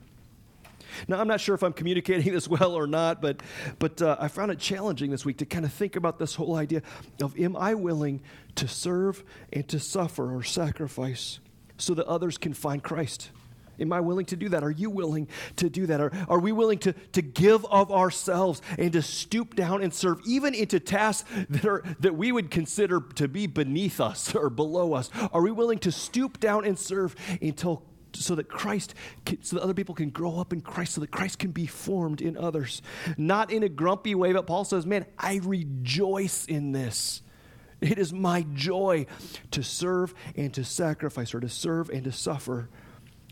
[1.06, 3.42] Now, I'm not sure if I'm communicating this well or not, but,
[3.78, 6.56] but uh, I found it challenging this week to kind of think about this whole
[6.56, 6.82] idea
[7.22, 8.20] of am I willing
[8.56, 11.38] to serve and to suffer or sacrifice
[11.76, 13.30] so that others can find Christ?
[13.80, 14.64] Am I willing to do that?
[14.64, 16.00] Are you willing to do that?
[16.00, 20.20] Are, are we willing to, to give of ourselves and to stoop down and serve
[20.26, 24.94] even into tasks that, are, that we would consider to be beneath us or below
[24.94, 25.10] us?
[25.32, 27.82] Are we willing to stoop down and serve until
[28.24, 31.10] so that Christ, can, so that other people can grow up in Christ, so that
[31.10, 32.82] Christ can be formed in others.
[33.16, 37.22] Not in a grumpy way, but Paul says, Man, I rejoice in this.
[37.80, 39.06] It is my joy
[39.52, 42.68] to serve and to sacrifice, or to serve and to suffer,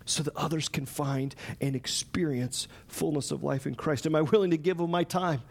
[0.04, 4.06] so that others can find and experience fullness of life in Christ.
[4.06, 5.42] Am I willing to give of my time?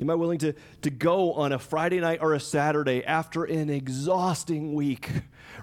[0.00, 3.68] Am I willing to, to go on a Friday night or a Saturday after an
[3.68, 5.10] exhausting week,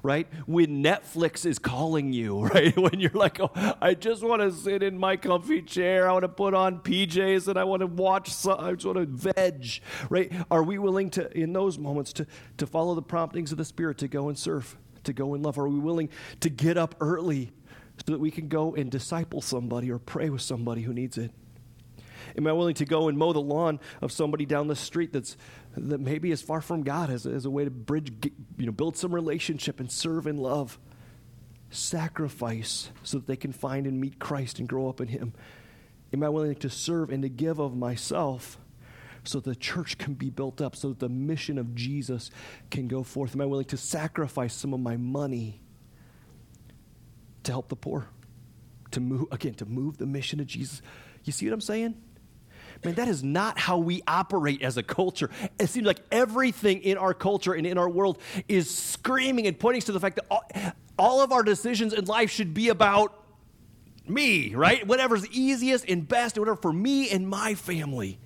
[0.03, 0.27] right?
[0.45, 2.75] When Netflix is calling you, right?
[2.77, 3.49] When you're like, oh,
[3.81, 6.07] I just want to sit in my comfy chair.
[6.07, 9.05] I want to put on PJs and I want to watch, I just want to
[9.33, 9.67] veg,
[10.09, 10.31] right?
[10.51, 13.97] Are we willing to, in those moments, to, to follow the promptings of the Spirit
[13.99, 15.57] to go and serve, to go and love?
[15.57, 16.09] Are we willing
[16.41, 17.51] to get up early
[18.05, 21.31] so that we can go and disciple somebody or pray with somebody who needs it?
[22.37, 25.37] Am I willing to go and mow the lawn of somebody down the street that's
[25.75, 28.11] that maybe is far from God as, as a way to bridge,
[28.57, 30.77] you know, build some relationship and serve and love?
[31.69, 35.33] Sacrifice so that they can find and meet Christ and grow up in Him.
[36.13, 38.57] Am I willing to serve and to give of myself?
[39.27, 42.31] so the church can be built up, so that the mission of Jesus
[42.69, 43.35] can go forth?
[43.35, 45.59] Am I willing to sacrifice some of my money
[47.43, 48.07] to help the poor?
[48.91, 50.81] To move, again, to move the mission of Jesus.
[51.23, 51.95] You see what I'm saying?
[52.83, 55.29] Man, that is not how we operate as a culture.
[55.59, 59.81] It seems like everything in our culture and in our world is screaming and pointing
[59.81, 60.43] to the fact that all,
[60.97, 63.13] all of our decisions in life should be about
[64.07, 64.85] me, right?
[64.85, 68.19] Whatever's easiest and best, whatever for me and my family.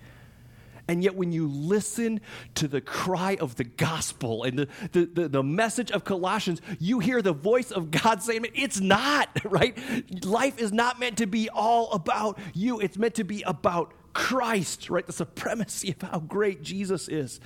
[0.88, 2.20] And yet, when you listen
[2.56, 7.00] to the cry of the gospel and the, the, the, the, message of Colossians, you
[7.00, 9.78] hear the voice of God saying, It's not, right?
[10.26, 14.90] Life is not meant to be all about you, it's meant to be about Christ,
[14.90, 15.06] right?
[15.06, 17.40] The supremacy of how great Jesus is.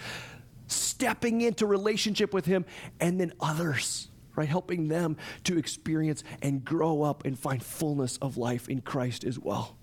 [0.68, 2.66] Stepping into relationship with Him
[3.00, 4.48] and then others, right?
[4.48, 9.38] Helping them to experience and grow up and find fullness of life in Christ as
[9.38, 9.78] well.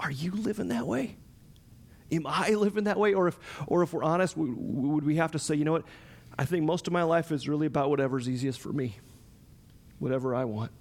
[0.00, 1.16] Are you living that way?
[2.10, 3.14] Am I living that way?
[3.14, 5.84] Or if, or if we're honest, would we have to say, you know what?
[6.38, 8.96] I think most of my life is really about whatever's easiest for me,
[9.98, 10.72] whatever I want.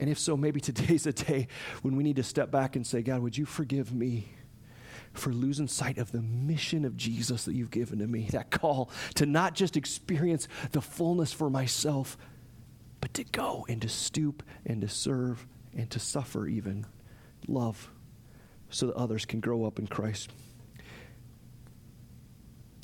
[0.00, 1.48] And if so, maybe today's a day
[1.82, 4.28] when we need to step back and say, God, would you forgive me
[5.12, 8.28] for losing sight of the mission of Jesus that you've given to me?
[8.32, 12.18] That call to not just experience the fullness for myself,
[13.00, 16.86] but to go and to stoop and to serve and to suffer even,
[17.46, 17.90] love,
[18.70, 20.30] so that others can grow up in Christ.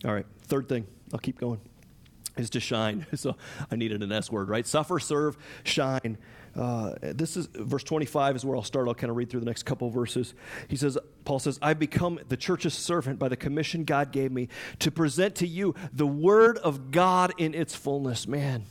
[0.05, 1.61] All right, third thing, I'll keep going,
[2.41, 3.07] is to shine.
[3.17, 3.37] So
[3.71, 4.67] I needed an S word, right?
[4.67, 6.17] Suffer, serve, shine.
[6.57, 8.89] Uh, this is verse 25 is where I'll start.
[8.89, 10.35] I'll kind of read through the next couple verses.
[10.69, 14.49] He says, Paul says, I've become the church's servant by the commission God gave me
[14.81, 18.27] to present to you the word of God in its fullness.
[18.27, 18.65] Man,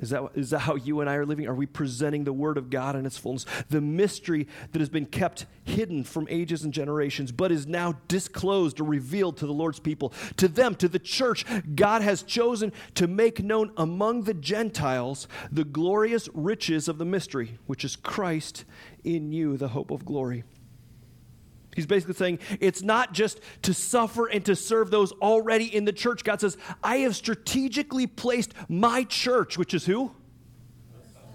[0.00, 1.46] is that, is that how you and I are living?
[1.46, 3.46] Are we presenting the Word of God in its fullness?
[3.68, 8.80] The mystery that has been kept hidden from ages and generations, but is now disclosed
[8.80, 10.12] or revealed to the Lord's people.
[10.38, 15.64] To them, to the church, God has chosen to make known among the Gentiles the
[15.64, 18.64] glorious riches of the mystery, which is Christ
[19.04, 20.44] in you, the hope of glory.
[21.74, 25.92] He's basically saying it's not just to suffer and to serve those already in the
[25.92, 26.24] church.
[26.24, 30.12] God says, I have strategically placed my church, which is who?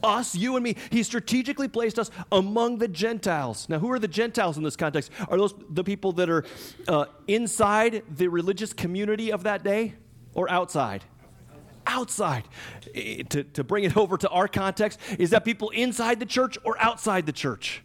[0.03, 0.75] Us, you and me.
[0.91, 3.67] He strategically placed us among the Gentiles.
[3.69, 5.09] Now, who are the Gentiles in this context?
[5.29, 6.43] Are those the people that are
[6.87, 9.95] uh, inside the religious community of that day
[10.33, 11.03] or outside?
[11.87, 12.43] Outside.
[13.29, 16.75] To, to bring it over to our context, is that people inside the church or
[16.79, 17.81] outside the church?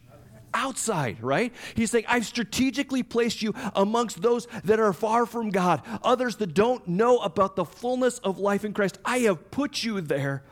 [0.55, 1.53] Outside, right?
[1.75, 6.55] He's saying, I've strategically placed you amongst those that are far from God, others that
[6.55, 8.99] don't know about the fullness of life in Christ.
[9.05, 10.43] I have put you there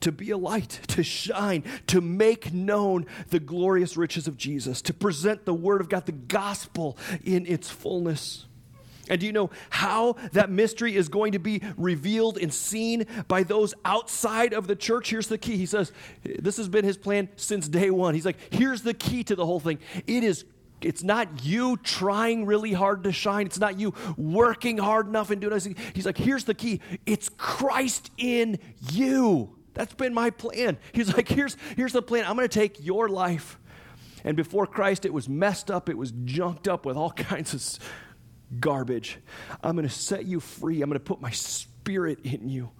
[0.00, 4.92] to be a light, to shine, to make known the glorious riches of Jesus, to
[4.94, 8.46] present the Word of God, the gospel in its fullness.
[9.08, 13.42] And do you know how that mystery is going to be revealed and seen by
[13.42, 15.10] those outside of the church?
[15.10, 15.56] Here's the key.
[15.56, 15.92] He says,
[16.24, 18.14] This has been his plan since day one.
[18.14, 19.78] He's like, Here's the key to the whole thing.
[20.06, 20.44] It is
[20.84, 23.46] it's not you trying really hard to shine.
[23.46, 25.76] It's not you working hard enough and doing anything.
[25.94, 26.80] He's like, here's the key.
[27.06, 28.58] It's Christ in
[28.90, 29.56] you.
[29.74, 30.78] That's been my plan.
[30.92, 32.24] He's like, here's, here's the plan.
[32.26, 33.58] I'm going to take your life.
[34.24, 35.88] And before Christ, it was messed up.
[35.88, 37.88] It was junked up with all kinds of
[38.60, 39.18] garbage.
[39.62, 40.82] I'm going to set you free.
[40.82, 42.70] I'm going to put my spirit in you.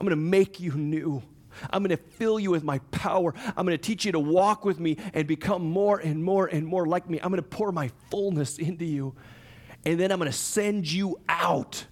[0.00, 1.22] I'm going to make you new.
[1.70, 3.34] I'm going to fill you with my power.
[3.56, 6.66] I'm going to teach you to walk with me and become more and more and
[6.66, 7.20] more like me.
[7.20, 9.14] I'm going to pour my fullness into you.
[9.84, 11.86] And then I'm going to send you out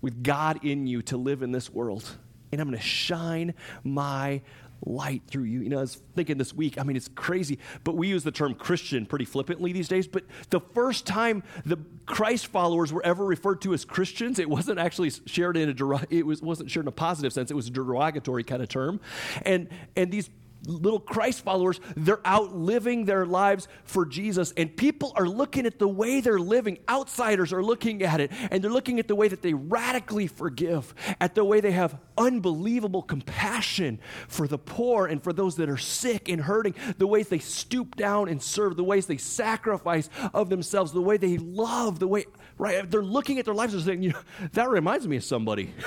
[0.00, 2.08] with God in you to live in this world.
[2.52, 4.42] And I'm going to shine my
[4.84, 5.60] light through you.
[5.60, 8.30] You know, I was thinking this week, I mean, it's crazy, but we use the
[8.30, 10.06] term Christian pretty flippantly these days.
[10.06, 14.78] But the first time the Christ followers were ever referred to as Christians, it wasn't
[14.78, 17.50] actually shared in a, it was, wasn't shared in a positive sense.
[17.50, 19.00] It was a derogatory kind of term.
[19.42, 20.30] And, and these
[20.66, 24.52] little Christ followers, they're out living their lives for Jesus.
[24.56, 26.78] And people are looking at the way they're living.
[26.88, 30.94] Outsiders are looking at it, and they're looking at the way that they radically forgive,
[31.20, 35.76] at the way they have unbelievable compassion for the poor and for those that are
[35.76, 40.48] sick and hurting, the ways they stoop down and serve, the ways they sacrifice of
[40.48, 42.90] themselves, the way they love, the way, right?
[42.90, 44.20] They're looking at their lives and saying, you know,
[44.52, 45.74] that reminds me of somebody.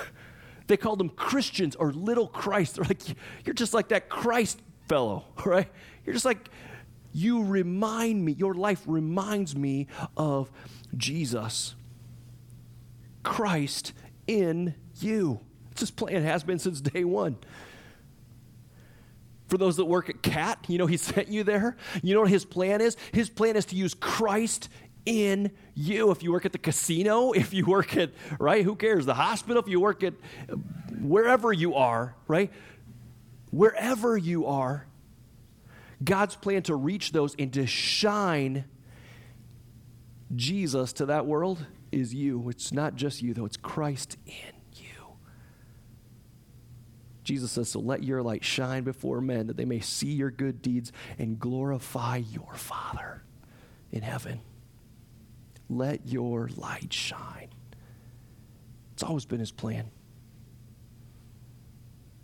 [0.71, 2.75] They called them Christians or little Christ.
[2.75, 3.01] They're like,
[3.43, 4.57] you're just like that Christ
[4.87, 5.67] fellow, right?
[6.05, 6.47] You're just like,
[7.11, 10.49] you remind me, your life reminds me of
[10.95, 11.75] Jesus.
[13.21, 13.91] Christ
[14.27, 15.41] in you.
[15.71, 17.35] It's his plan, it has been since day one.
[19.49, 21.75] For those that work at CAT, you know, he sent you there.
[22.01, 22.95] You know what his plan is?
[23.11, 24.69] His plan is to use Christ
[25.05, 26.11] in you.
[26.11, 29.05] If you work at the casino, if you work at, right, who cares?
[29.05, 30.13] The hospital, if you work at
[30.99, 32.51] wherever you are, right?
[33.51, 34.87] Wherever you are,
[36.03, 38.65] God's plan to reach those and to shine
[40.35, 42.49] Jesus to that world is you.
[42.49, 45.17] It's not just you, though, it's Christ in you.
[47.23, 50.61] Jesus says, So let your light shine before men that they may see your good
[50.61, 53.23] deeds and glorify your Father
[53.91, 54.41] in heaven.
[55.71, 57.47] Let your light shine.
[58.93, 59.89] It's always been his plan.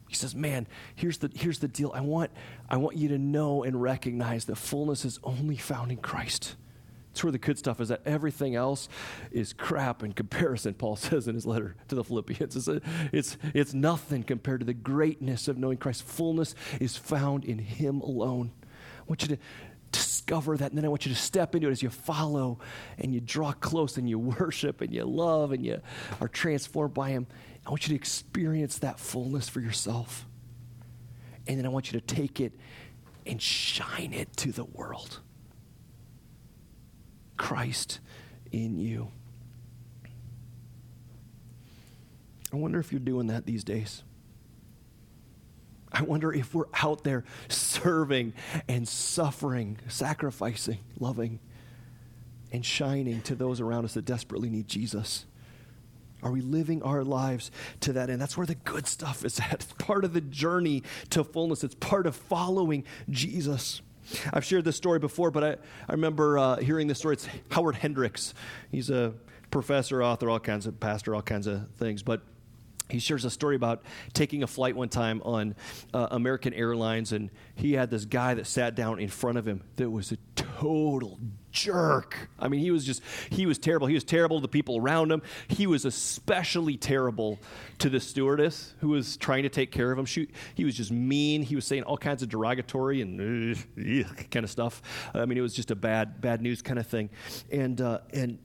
[0.10, 1.92] He says, Man, here's the, here's the deal.
[1.96, 2.30] I want,
[2.70, 6.56] I want you to know and recognize that fullness is only found in Christ.
[7.12, 8.90] It's where the good stuff is that everything else
[9.32, 12.56] is crap in comparison, Paul says in his letter to the Philippians.
[12.56, 12.82] It's, a,
[13.14, 16.04] it's, it's nothing compared to the greatness of knowing Christ.
[16.04, 18.52] Fullness is found in Him alone.
[19.00, 19.38] I want you to
[20.28, 20.72] discover that.
[20.72, 22.60] And then I want you to step into it as you follow
[22.98, 25.82] and you draw close and you worship and you love and you
[26.20, 27.28] are transformed by Him.
[27.66, 30.26] I want you to experience that fullness for yourself.
[31.48, 32.54] And then I want you to take it
[33.26, 35.22] and shine it to the world.
[37.38, 38.00] Christ
[38.52, 39.12] in you.
[42.52, 44.04] I wonder if you're doing that these days.
[45.98, 48.34] I wonder if we're out there serving
[48.68, 51.40] and suffering, sacrificing, loving,
[52.52, 55.26] and shining to those around us that desperately need Jesus.
[56.22, 57.50] Are we living our lives
[57.82, 58.22] to that end?
[58.22, 59.54] That's where the good stuff is at.
[59.54, 63.82] It's part of the journey to fullness, it's part of following Jesus.
[64.32, 65.50] I've shared this story before, but I,
[65.90, 67.14] I remember uh, hearing this story.
[67.14, 68.34] It's Howard Hendricks.
[68.72, 69.14] He's a
[69.52, 72.04] professor, author, all kinds of pastor, all kinds of things.
[72.04, 72.22] But
[72.90, 75.56] he shares a story about taking a flight one time on
[75.94, 79.64] uh, American Airlines, and he had this guy that sat down in front of him
[79.76, 81.20] that was a total
[81.52, 82.30] jerk.
[82.40, 83.88] I mean, he was just, he was terrible.
[83.88, 85.22] He was terrible to the people around him.
[85.48, 87.40] He was especially terrible
[87.80, 90.06] to the stewardess who was trying to take care of him.
[90.06, 91.42] She, he was just mean.
[91.42, 94.82] He was saying all kinds of derogatory and uh, kind of stuff.
[95.14, 97.10] I mean, it was just a bad, bad news kind of thing.
[97.52, 98.38] And, uh, and,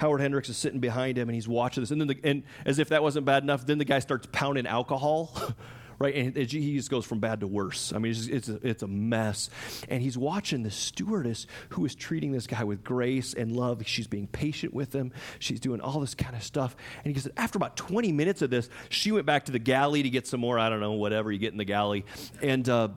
[0.00, 1.90] Howard Hendricks is sitting behind him and he's watching this.
[1.90, 4.66] And then, the, and as if that wasn't bad enough, then the guy starts pounding
[4.66, 5.30] alcohol.
[5.98, 6.14] right?
[6.14, 7.92] And it, he just goes from bad to worse.
[7.92, 9.50] I mean, it's, it's, a, it's a mess.
[9.90, 13.82] And he's watching the stewardess who is treating this guy with grace and love.
[13.84, 15.12] She's being patient with him.
[15.38, 16.74] She's doing all this kind of stuff.
[17.04, 20.02] And he said, after about 20 minutes of this, she went back to the galley
[20.02, 22.06] to get some more, I don't know, whatever you get in the galley.
[22.40, 22.88] And, uh,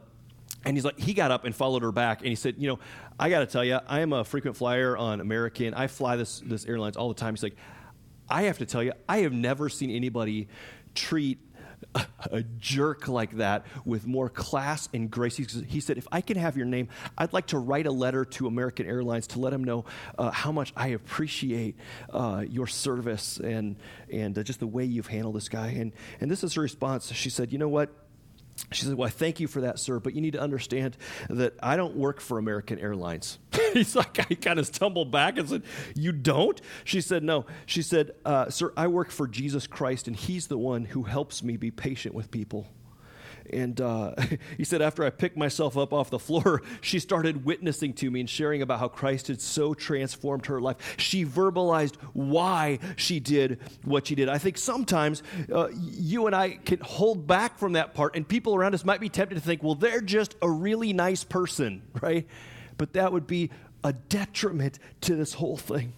[0.65, 2.80] and he's like, he got up and followed her back, and he said, you know,
[3.19, 5.73] I got to tell you, I am a frequent flyer on American.
[5.73, 7.34] I fly this this airlines all the time.
[7.34, 7.58] He's like,
[8.30, 10.47] I have to tell you, I have never seen anybody
[10.95, 11.39] treat
[12.32, 15.36] a, jerk like that with more class and grace.
[15.36, 18.26] He, he, said, if I can have your name, I'd like to write a letter
[18.26, 19.86] to American Airlines to let them know
[20.17, 21.76] uh, how much I appreciate
[22.12, 23.76] uh, your service and
[24.12, 25.69] and uh, just the way you've handled this guy.
[25.69, 27.12] And and this is her response.
[27.12, 27.89] She said, you know what?
[28.72, 30.98] She said, Well, thank you for that, sir, but you need to understand
[31.30, 33.39] that I don't work for American Airlines.
[33.74, 35.63] He's like, I kind of stumbled back and said,
[35.96, 36.60] You don't?
[36.84, 37.46] She said, No.
[37.66, 41.44] She said, uh, Sir, I work for Jesus Christ, and He's the one who helps
[41.44, 42.68] me be patient with people.
[43.49, 44.15] And uh,
[44.58, 48.21] he said, after I picked myself up off the floor, she started witnessing to me
[48.21, 50.95] and sharing about how Christ had so transformed her life.
[50.97, 54.29] She verbalized why she did what she did.
[54.29, 58.56] I think sometimes uh, you and I can hold back from that part, and people
[58.56, 62.27] around us might be tempted to think, well, they're just a really nice person, right?
[62.77, 63.51] But that would be
[63.84, 65.93] a detriment to this whole thing.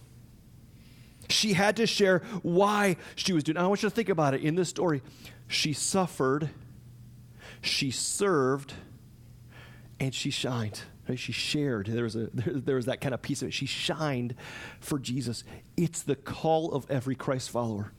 [1.28, 3.56] She had to share why she was doing.
[3.56, 5.02] I want you to think about it in this story.
[5.48, 6.50] She suffered
[7.60, 8.74] she served
[9.98, 10.80] and she shined.
[11.08, 11.18] Right?
[11.18, 11.86] She shared.
[11.86, 13.52] There was, a, there, there was that kind of piece of it.
[13.52, 14.34] She shined
[14.80, 15.44] for Jesus.
[15.76, 17.92] It's the call of every Christ follower.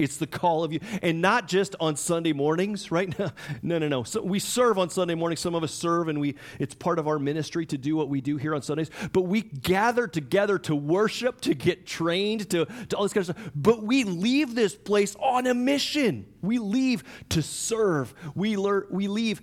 [0.00, 0.80] It's the call of you.
[1.02, 3.14] And not just on Sunday mornings, right?
[3.62, 4.02] No, no, no.
[4.04, 5.40] So we serve on Sunday mornings.
[5.40, 8.20] Some of us serve and we it's part of our ministry to do what we
[8.20, 8.90] do here on Sundays.
[9.12, 13.36] But we gather together to worship, to get trained, to, to all this kind of
[13.36, 13.50] stuff.
[13.54, 16.26] But we leave this place on a mission.
[16.42, 18.14] We leave to serve.
[18.34, 19.42] We learn we leave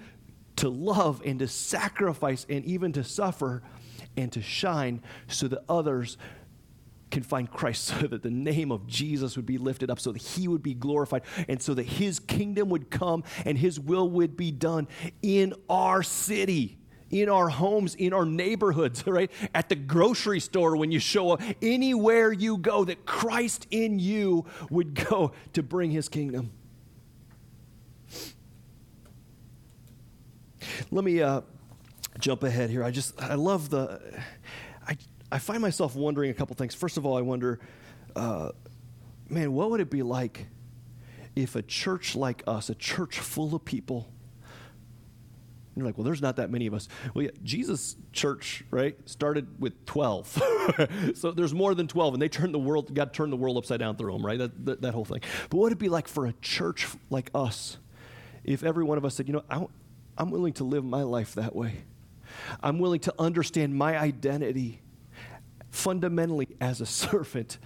[0.58, 3.62] to love and to sacrifice and even to suffer
[4.16, 6.18] and to shine so that others
[7.12, 10.22] can find Christ so that the name of Jesus would be lifted up, so that
[10.22, 14.38] he would be glorified, and so that his kingdom would come and his will would
[14.38, 14.88] be done
[15.22, 16.78] in our city.
[17.10, 19.32] In our homes, in our neighborhoods, right?
[19.56, 24.46] At the grocery store when you show up, anywhere you go, that Christ in you
[24.70, 26.52] would go to bring his kingdom.
[30.92, 31.42] Let me uh,
[32.20, 32.84] jump ahead here.
[32.84, 34.02] I just, I love the,
[35.32, 36.74] I, find myself wondering a couple things.
[36.74, 37.60] First of all, I wonder,
[38.16, 38.52] uh,
[39.30, 40.48] man, what would it be like
[41.36, 44.10] if a church like us, a church full of people,
[45.76, 46.88] you're like, well, there's not that many of us.
[47.14, 51.14] Well, yeah, Jesus' church, right, started with 12.
[51.16, 53.80] so there's more than 12, and they turned the world, God turned the world upside
[53.80, 54.40] down through them, right?
[54.40, 55.22] That, that, that whole thing.
[55.50, 57.78] But what would it be like for a church like us
[58.44, 59.68] if every one of us said, you know, I,
[60.18, 61.84] I'm willing to live my life that way?
[62.64, 64.82] I'm willing to understand my identity
[65.78, 67.58] fundamentally as a servant,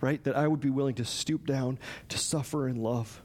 [0.00, 0.22] right?
[0.24, 1.78] That I would be willing to stoop down,
[2.08, 3.22] to suffer and love,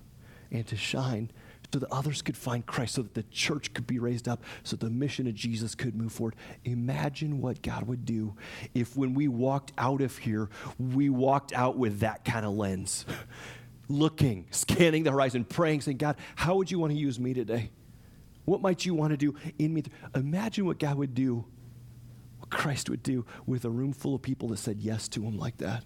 [0.51, 1.31] and to shine
[1.71, 4.75] so that others could find Christ, so that the church could be raised up, so
[4.75, 6.35] the mission of Jesus could move forward.
[6.65, 8.35] Imagine what God would do
[8.73, 10.49] if, when we walked out of here,
[10.79, 13.05] we walked out with that kind of lens,
[13.87, 17.69] looking, scanning the horizon, praying, saying, God, how would you want to use me today?
[18.45, 19.83] What might you want to do in me?
[20.15, 21.45] Imagine what God would do,
[22.49, 25.57] Christ would do with a room full of people that said yes to him like
[25.57, 25.83] that.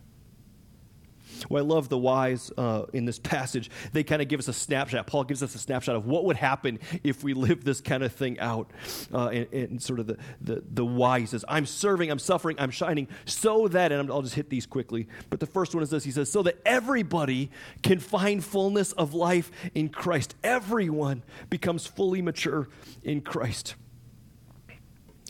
[1.50, 3.70] Well, I love the wise uh, in this passage.
[3.92, 5.08] They kind of give us a snapshot.
[5.08, 8.14] Paul gives us a snapshot of what would happen if we live this kind of
[8.14, 8.72] thing out.
[9.14, 12.72] Uh, and, and, sort of the, the, the wise says, I'm serving, I'm suffering, I'm
[12.72, 15.08] shining, so that, and I'll just hit these quickly.
[15.30, 17.52] But the first one is this He says, so that everybody
[17.82, 20.36] can find fullness of life in Christ.
[20.44, 22.68] Everyone becomes fully mature
[23.04, 23.76] in Christ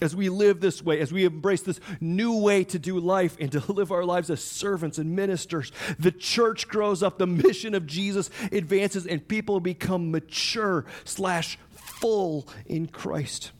[0.03, 3.51] as we live this way, as we embrace this new way to do life and
[3.53, 7.87] to live our lives as servants and ministers, the church grows up, the mission of
[7.87, 13.51] Jesus advances, and people become mature slash full in Christ.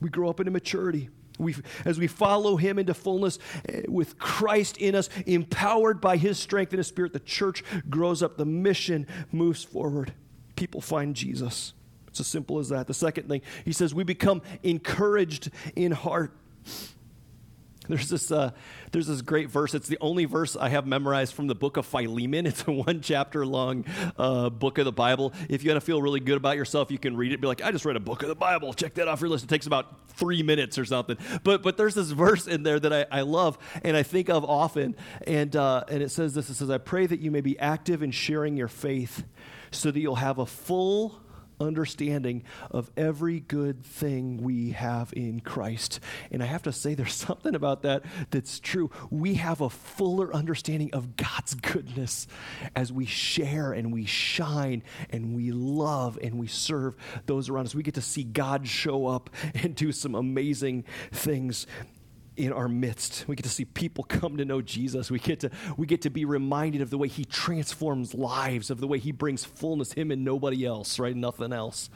[0.00, 1.10] We grow up into maturity.
[1.38, 3.38] We, as we follow him into fullness
[3.68, 8.22] eh, with Christ in us, empowered by his strength and his spirit, the church grows
[8.22, 10.12] up, the mission moves forward.
[10.54, 11.72] People find Jesus.
[12.12, 12.86] It's as simple as that.
[12.86, 16.36] The second thing, he says, we become encouraged in heart.
[17.88, 18.50] There's this, uh,
[18.92, 19.72] there's this great verse.
[19.72, 22.46] It's the only verse I have memorized from the book of Philemon.
[22.52, 23.86] It's a one chapter long
[24.18, 25.32] uh, book of the Bible.
[25.48, 27.40] If you want to feel really good about yourself, you can read it.
[27.40, 28.74] Be like, I just read a book of the Bible.
[28.74, 29.44] Check that off your list.
[29.44, 31.16] It takes about three minutes or something.
[31.42, 34.44] But but there's this verse in there that I, I love and I think of
[34.44, 34.96] often.
[35.26, 36.50] And uh, and it says this.
[36.50, 39.24] It says, I pray that you may be active in sharing your faith,
[39.70, 41.21] so that you'll have a full
[41.62, 46.00] understanding of every good thing we have in Christ.
[46.30, 48.90] And I have to say, there's something about that that's true.
[49.10, 52.26] We have a fuller understanding of God's goodness
[52.76, 56.96] as we share and we shine and we love and we serve
[57.26, 57.74] those around us.
[57.74, 61.66] We get to see God show up and do some amazing things
[62.36, 63.26] in our midst.
[63.28, 65.10] We get to see people come to know Jesus.
[65.10, 68.80] We get to, we get to be reminded of the way he transforms lives, of
[68.80, 71.14] the way he brings fullness, him and nobody else, right?
[71.14, 71.90] Nothing else.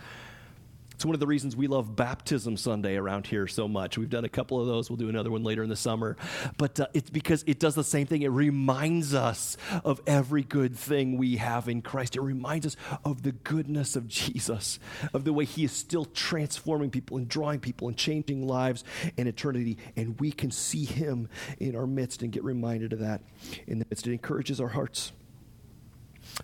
[0.96, 3.98] It's one of the reasons we love Baptism Sunday around here so much.
[3.98, 4.88] We've done a couple of those.
[4.88, 6.16] We'll do another one later in the summer.
[6.56, 8.22] But uh, it's because it does the same thing.
[8.22, 12.16] It reminds us of every good thing we have in Christ.
[12.16, 14.78] It reminds us of the goodness of Jesus,
[15.12, 18.82] of the way He is still transforming people and drawing people and changing lives
[19.18, 19.76] in eternity.
[19.96, 21.28] And we can see Him
[21.58, 23.20] in our midst and get reminded of that
[23.66, 24.06] in the midst.
[24.06, 25.12] It encourages our hearts.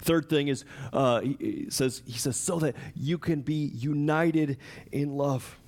[0.00, 4.58] Third thing is, uh, he says, he says, so that you can be united
[4.90, 5.58] in love.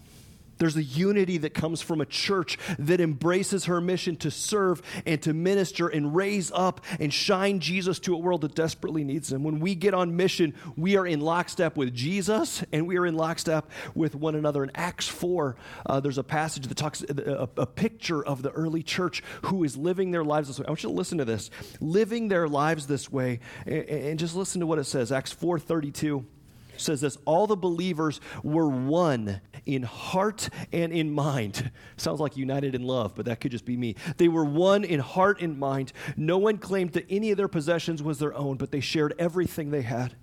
[0.59, 5.21] There's a unity that comes from a church that embraces her mission to serve and
[5.23, 9.43] to minister and raise up and shine Jesus to a world that desperately needs him.
[9.43, 13.17] When we get on mission, we are in lockstep with Jesus and we are in
[13.17, 14.63] lockstep with one another.
[14.65, 18.83] In Acts 4, uh, there's a passage that talks, a, a picture of the early
[18.83, 20.67] church who is living their lives this way.
[20.67, 21.51] I want you to listen to this.
[21.81, 25.13] Living their lives this way and, and just listen to what it says.
[25.13, 26.27] Acts 4 32.
[26.77, 31.71] Says this all the believers were one in heart and in mind.
[31.97, 33.97] Sounds like united in love, but that could just be me.
[34.17, 35.93] They were one in heart and mind.
[36.17, 39.71] No one claimed that any of their possessions was their own, but they shared everything
[39.71, 40.17] they had.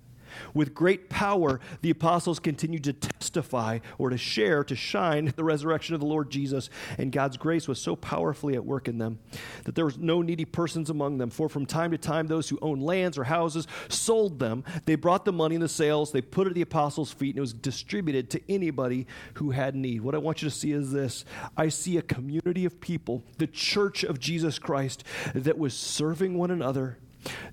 [0.54, 5.94] With great power, the apostles continued to testify or to share, to shine the resurrection
[5.94, 9.18] of the Lord Jesus, and God's grace was so powerfully at work in them
[9.64, 11.30] that there was no needy persons among them.
[11.30, 14.64] For from time to time, those who owned lands or houses sold them.
[14.84, 17.38] They brought the money in the sales, they put it at the apostles' feet, and
[17.38, 20.02] it was distributed to anybody who had need.
[20.02, 21.24] What I want you to see is this
[21.56, 25.04] I see a community of people, the church of Jesus Christ,
[25.34, 26.98] that was serving one another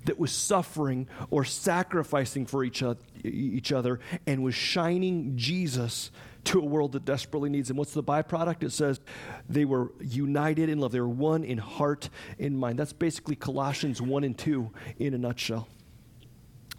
[0.06, 6.12] that was suffering or sacrificing for each other, each other and was shining Jesus
[6.46, 7.78] to a world that desperately needs him.
[7.78, 8.64] What's the byproduct?
[8.64, 9.00] It says
[9.48, 10.92] they were united in love.
[10.92, 12.10] They were one in heart
[12.40, 12.80] and mind.
[12.80, 15.68] That's basically Colossians 1 and 2 in a nutshell.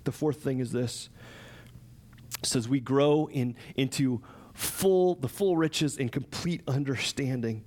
[0.04, 1.10] The fourth thing is this.
[2.38, 4.22] It says we grow in, into
[4.54, 7.64] full the full riches and complete understanding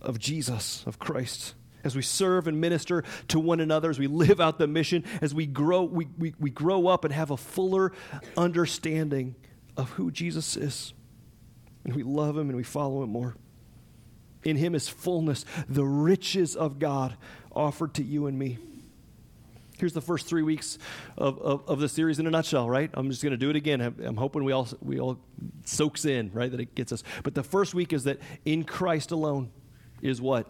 [0.00, 1.54] of Jesus, of Christ
[1.86, 5.34] as we serve and minister to one another, as we live out the mission, as
[5.34, 7.92] we grow, we, we, we grow up and have a fuller
[8.36, 9.34] understanding
[9.76, 10.92] of who Jesus is.
[11.84, 13.36] And we love him and we follow him more.
[14.44, 17.16] In him is fullness, the riches of God
[17.52, 18.58] offered to you and me.
[19.78, 20.78] Here's the first three weeks
[21.18, 22.90] of, of, of the series in a nutshell, right?
[22.94, 23.80] I'm just going to do it again.
[23.80, 25.18] I'm, hoping we all, we all
[25.64, 27.02] soaks in, right, that it gets us.
[27.22, 29.50] But the first week is that in Christ alone
[30.00, 30.46] is what?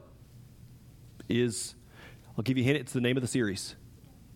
[1.29, 1.75] Is,
[2.37, 3.77] I'll give you a hint, it's the name of the series.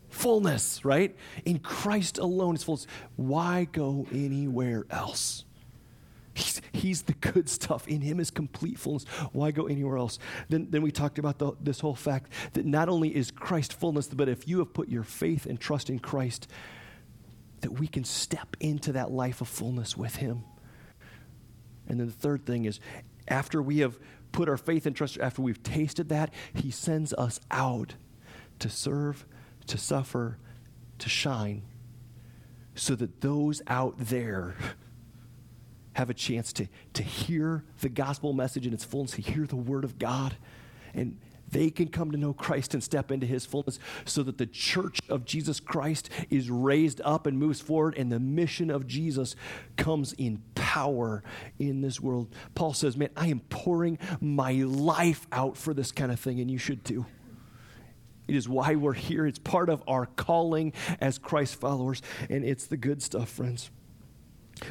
[0.08, 1.16] Fullness, right?
[1.44, 2.86] In Christ alone is fullness.
[3.16, 5.44] Why go anywhere else?
[6.34, 7.86] He's, he's the good stuff.
[7.86, 9.04] In him is complete fullness.
[9.32, 10.18] Why go anywhere else?
[10.48, 14.08] Then, then we talked about the, this whole fact that not only is Christ fullness,
[14.08, 16.48] but if you have put your faith and trust in Christ,
[17.60, 20.44] that we can step into that life of fullness with him.
[21.88, 22.80] And then the third thing is
[23.28, 23.98] after we have
[24.32, 27.94] put our faith and trust, after we've tasted that, He sends us out
[28.58, 29.26] to serve,
[29.66, 30.38] to suffer,
[30.98, 31.62] to shine,
[32.74, 34.54] so that those out there
[35.94, 39.56] have a chance to, to hear the gospel message in its fullness, to hear the
[39.56, 40.36] word of God,
[40.94, 41.18] and
[41.50, 44.98] they can come to know Christ and step into his fullness so that the church
[45.08, 49.36] of Jesus Christ is raised up and moves forward and the mission of Jesus
[49.76, 51.22] comes in power
[51.58, 52.34] in this world.
[52.54, 56.50] Paul says, Man, I am pouring my life out for this kind of thing, and
[56.50, 57.06] you should too.
[58.28, 59.26] It is why we're here.
[59.26, 63.70] It's part of our calling as Christ followers, and it's the good stuff, friends.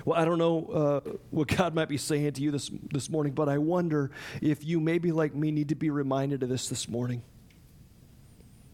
[0.05, 3.33] Well, I don't know uh, what God might be saying to you this, this morning,
[3.33, 4.11] but I wonder
[4.41, 7.23] if you, maybe like me, need to be reminded of this this morning.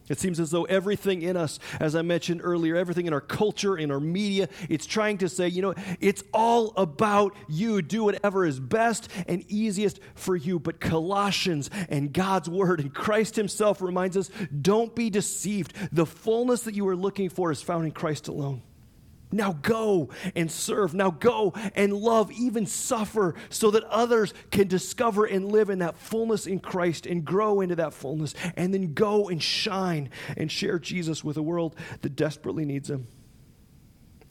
[0.07, 3.76] It seems as though everything in us, as I mentioned earlier, everything in our culture,
[3.76, 7.82] in our media, it's trying to say, you know, it's all about you.
[7.82, 10.59] Do whatever is best and easiest for you.
[10.59, 14.30] But Colossians and God's Word and Christ Himself reminds us
[14.61, 15.74] don't be deceived.
[15.91, 18.61] The fullness that you are looking for is found in Christ alone.
[19.36, 20.94] Now go and serve.
[20.94, 25.98] Now go and love, even suffer, so that others can discover and live in that
[25.98, 28.34] fullness in Christ and grow into that fullness.
[28.56, 33.08] And then go and shine and share Jesus with a world that desperately needs him.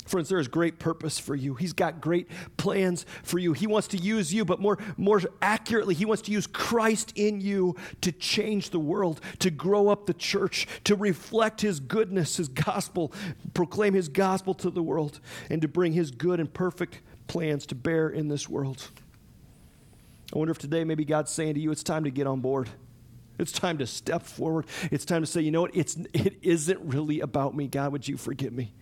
[0.04, 1.54] Friends, there is great purpose for you.
[1.54, 2.28] He's got great
[2.58, 3.54] plans for you.
[3.54, 7.40] He wants to use you, but more, more accurately, He wants to use Christ in
[7.40, 12.48] you to change the world, to grow up the church, to reflect His goodness, His
[12.48, 13.12] gospel,
[13.54, 17.74] proclaim His gospel to the world, and to bring His good and perfect plans to
[17.74, 18.88] bear in this world.
[20.34, 22.68] I wonder if today maybe God's saying to you, it's time to get on board.
[23.38, 24.66] It's time to step forward.
[24.90, 25.74] It's time to say, you know what?
[25.74, 27.68] It's, it isn't really about me.
[27.68, 28.72] God, would you forgive me?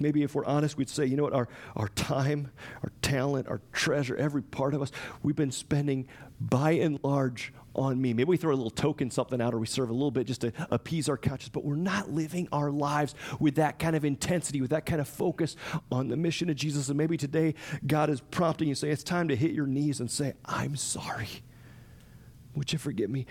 [0.00, 2.50] Maybe if we're honest, we'd say, you know what, our, our time,
[2.82, 4.92] our talent, our treasure, every part of us,
[5.22, 6.06] we've been spending
[6.40, 8.12] by and large on me.
[8.12, 10.40] Maybe we throw a little token something out or we serve a little bit just
[10.42, 14.60] to appease our conscience, but we're not living our lives with that kind of intensity,
[14.60, 15.56] with that kind of focus
[15.90, 16.88] on the mission of Jesus.
[16.88, 17.54] And maybe today
[17.86, 21.28] God is prompting you, say, it's time to hit your knees and say, I'm sorry.
[22.54, 23.26] Would you forgive me?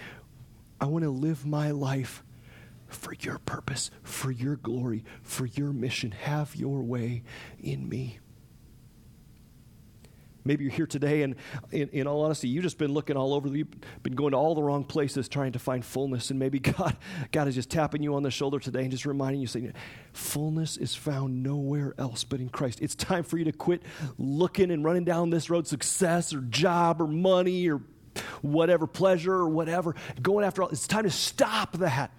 [0.79, 2.23] I want to live my life
[2.87, 6.11] for your purpose, for your glory, for your mission.
[6.11, 7.23] Have your way
[7.59, 8.19] in me.
[10.47, 11.35] Maybe you're here today, and
[11.71, 13.49] in, in, all honesty, you've just been looking all over.
[13.49, 13.67] You've
[14.01, 16.29] been going to all the wrong places trying to find fullness.
[16.29, 16.95] And maybe God,
[17.33, 19.73] God is just tapping you on the shoulder today and just reminding you, saying,
[20.13, 22.79] Fullness is found nowhere else but in Christ.
[22.81, 23.83] It's time for you to quit
[24.17, 27.81] looking and running down this road, success or job or money or
[28.41, 30.69] whatever, pleasure or whatever, going after all.
[30.69, 32.11] It's time to stop that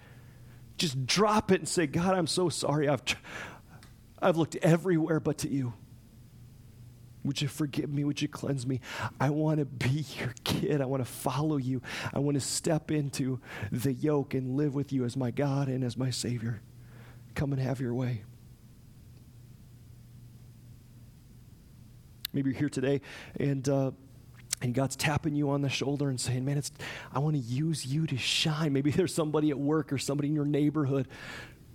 [0.78, 2.88] just drop it and say, God, I'm so sorry.
[2.88, 3.02] I've,
[4.20, 5.74] I've looked everywhere but to you.
[7.24, 8.04] Would you forgive me?
[8.04, 8.80] Would you cleanse me?
[9.20, 10.80] I want to be your kid.
[10.80, 11.82] I want to follow you.
[12.14, 15.84] I want to step into the yoke and live with you as my God and
[15.84, 16.62] as my Savior.
[17.34, 18.22] Come and have your way.
[22.32, 23.00] Maybe you're here today
[23.38, 23.68] and.
[23.68, 23.90] Uh,
[24.60, 26.72] and God's tapping you on the shoulder and saying, Man, it's,
[27.12, 28.72] I want to use you to shine.
[28.72, 31.08] Maybe there's somebody at work or somebody in your neighborhood,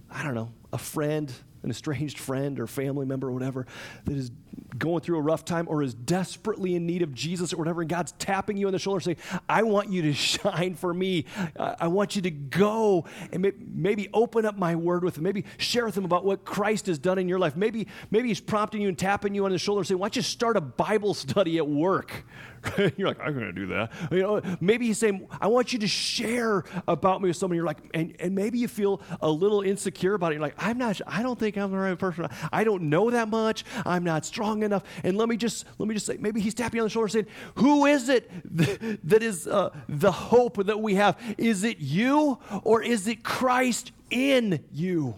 [0.10, 3.66] I don't know, a friend, an estranged friend or family member or whatever
[4.04, 4.32] that is
[4.78, 7.90] going through a rough time or is desperately in need of Jesus or whatever, and
[7.90, 9.18] God's tapping you on the shoulder saying,
[9.48, 11.26] I want you to shine for me.
[11.56, 15.24] I want you to go and maybe open up my word with him.
[15.24, 17.56] Maybe share with him about what Christ has done in your life.
[17.56, 20.22] Maybe, maybe he's prompting you and tapping you on the shoulder saying, Why don't you
[20.22, 22.26] start a Bible study at work?
[22.98, 23.92] you're like, I'm going to do that.
[24.12, 27.58] You know, maybe he's saying, I want you to share about me with someone.
[27.58, 30.36] You're like, and, and maybe you feel a little insecure about it.
[30.36, 32.28] You're like, I'm not, I don't think I'm the right person.
[32.52, 33.66] I don't know that much.
[33.86, 34.84] I'm not strong enough.
[35.04, 37.28] And let me just, let me just say, maybe he's tapping on the shoulder saying,
[37.56, 38.32] who is it
[39.06, 41.20] that is uh, the hope that we have?
[41.38, 45.16] Is it you or is it Christ in you?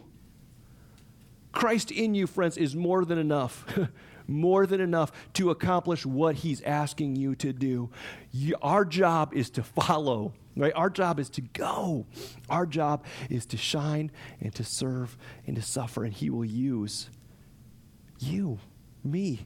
[1.52, 3.66] Christ in you, friends, is more than enough.
[4.28, 7.90] more than enough to accomplish what he's asking you to do.
[8.32, 10.74] You, our job is to follow, right?
[10.76, 12.06] Our job is to go.
[12.50, 14.12] Our job is to shine
[14.42, 17.10] and to serve and to suffer, and he will use
[18.20, 18.60] you,
[19.04, 19.46] me,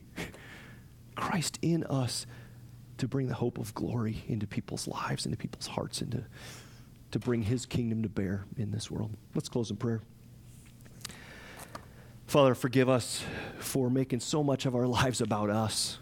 [1.15, 2.25] Christ in us
[2.97, 6.25] to bring the hope of glory into people's lives, into people's hearts, and to,
[7.11, 9.11] to bring his kingdom to bear in this world.
[9.33, 10.01] Let's close in prayer.
[12.29, 13.23] Father, forgive us
[13.57, 15.97] for making so much of our lives about us.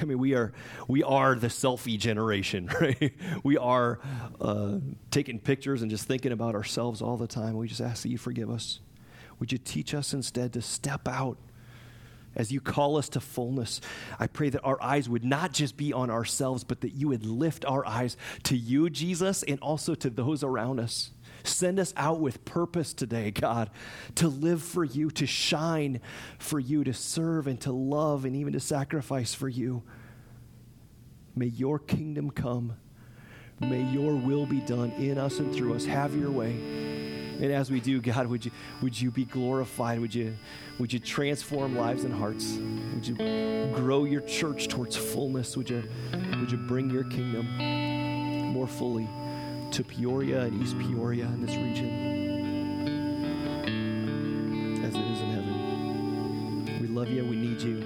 [0.00, 0.54] I mean, we are
[0.88, 3.12] we are the selfie generation, right?
[3.44, 4.00] We are
[4.40, 4.78] uh,
[5.10, 7.58] taking pictures and just thinking about ourselves all the time.
[7.58, 8.80] We just ask that you forgive us.
[9.38, 11.36] Would you teach us instead to step out
[12.34, 13.82] as you call us to fullness?
[14.18, 17.26] I pray that our eyes would not just be on ourselves, but that you would
[17.26, 21.10] lift our eyes to you, Jesus, and also to those around us.
[21.44, 23.70] Send us out with purpose today, God,
[24.16, 26.00] to live for you, to shine
[26.38, 29.82] for you, to serve and to love and even to sacrifice for you.
[31.34, 32.74] May your kingdom come.
[33.60, 35.84] May your will be done in us and through us.
[35.84, 36.52] Have your way.
[37.40, 38.50] And as we do, God, would you,
[38.82, 39.98] would you be glorified?
[40.00, 40.34] Would you,
[40.78, 42.58] would you transform lives and hearts?
[42.94, 43.14] Would you
[43.74, 45.56] grow your church towards fullness?
[45.56, 45.82] Would you,
[46.38, 47.46] would you bring your kingdom
[48.52, 49.08] more fully?
[49.70, 51.88] To Peoria and East Peoria in this region
[54.84, 56.78] as it is in heaven.
[56.80, 57.24] We love you.
[57.24, 57.76] We need you.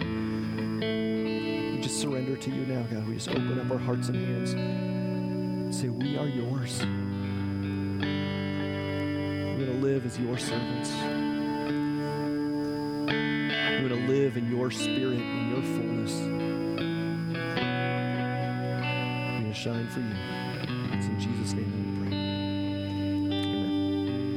[1.76, 3.06] We just surrender to you now, God.
[3.06, 6.80] We just open up our hearts and hands and say, We are yours.
[6.80, 6.86] We're
[9.66, 10.90] going to live as your servants.
[13.10, 16.12] We're going to live in your spirit, in your fullness.
[16.12, 16.38] We're
[19.40, 20.43] going to shine for you.
[21.06, 21.83] In Jesus' name.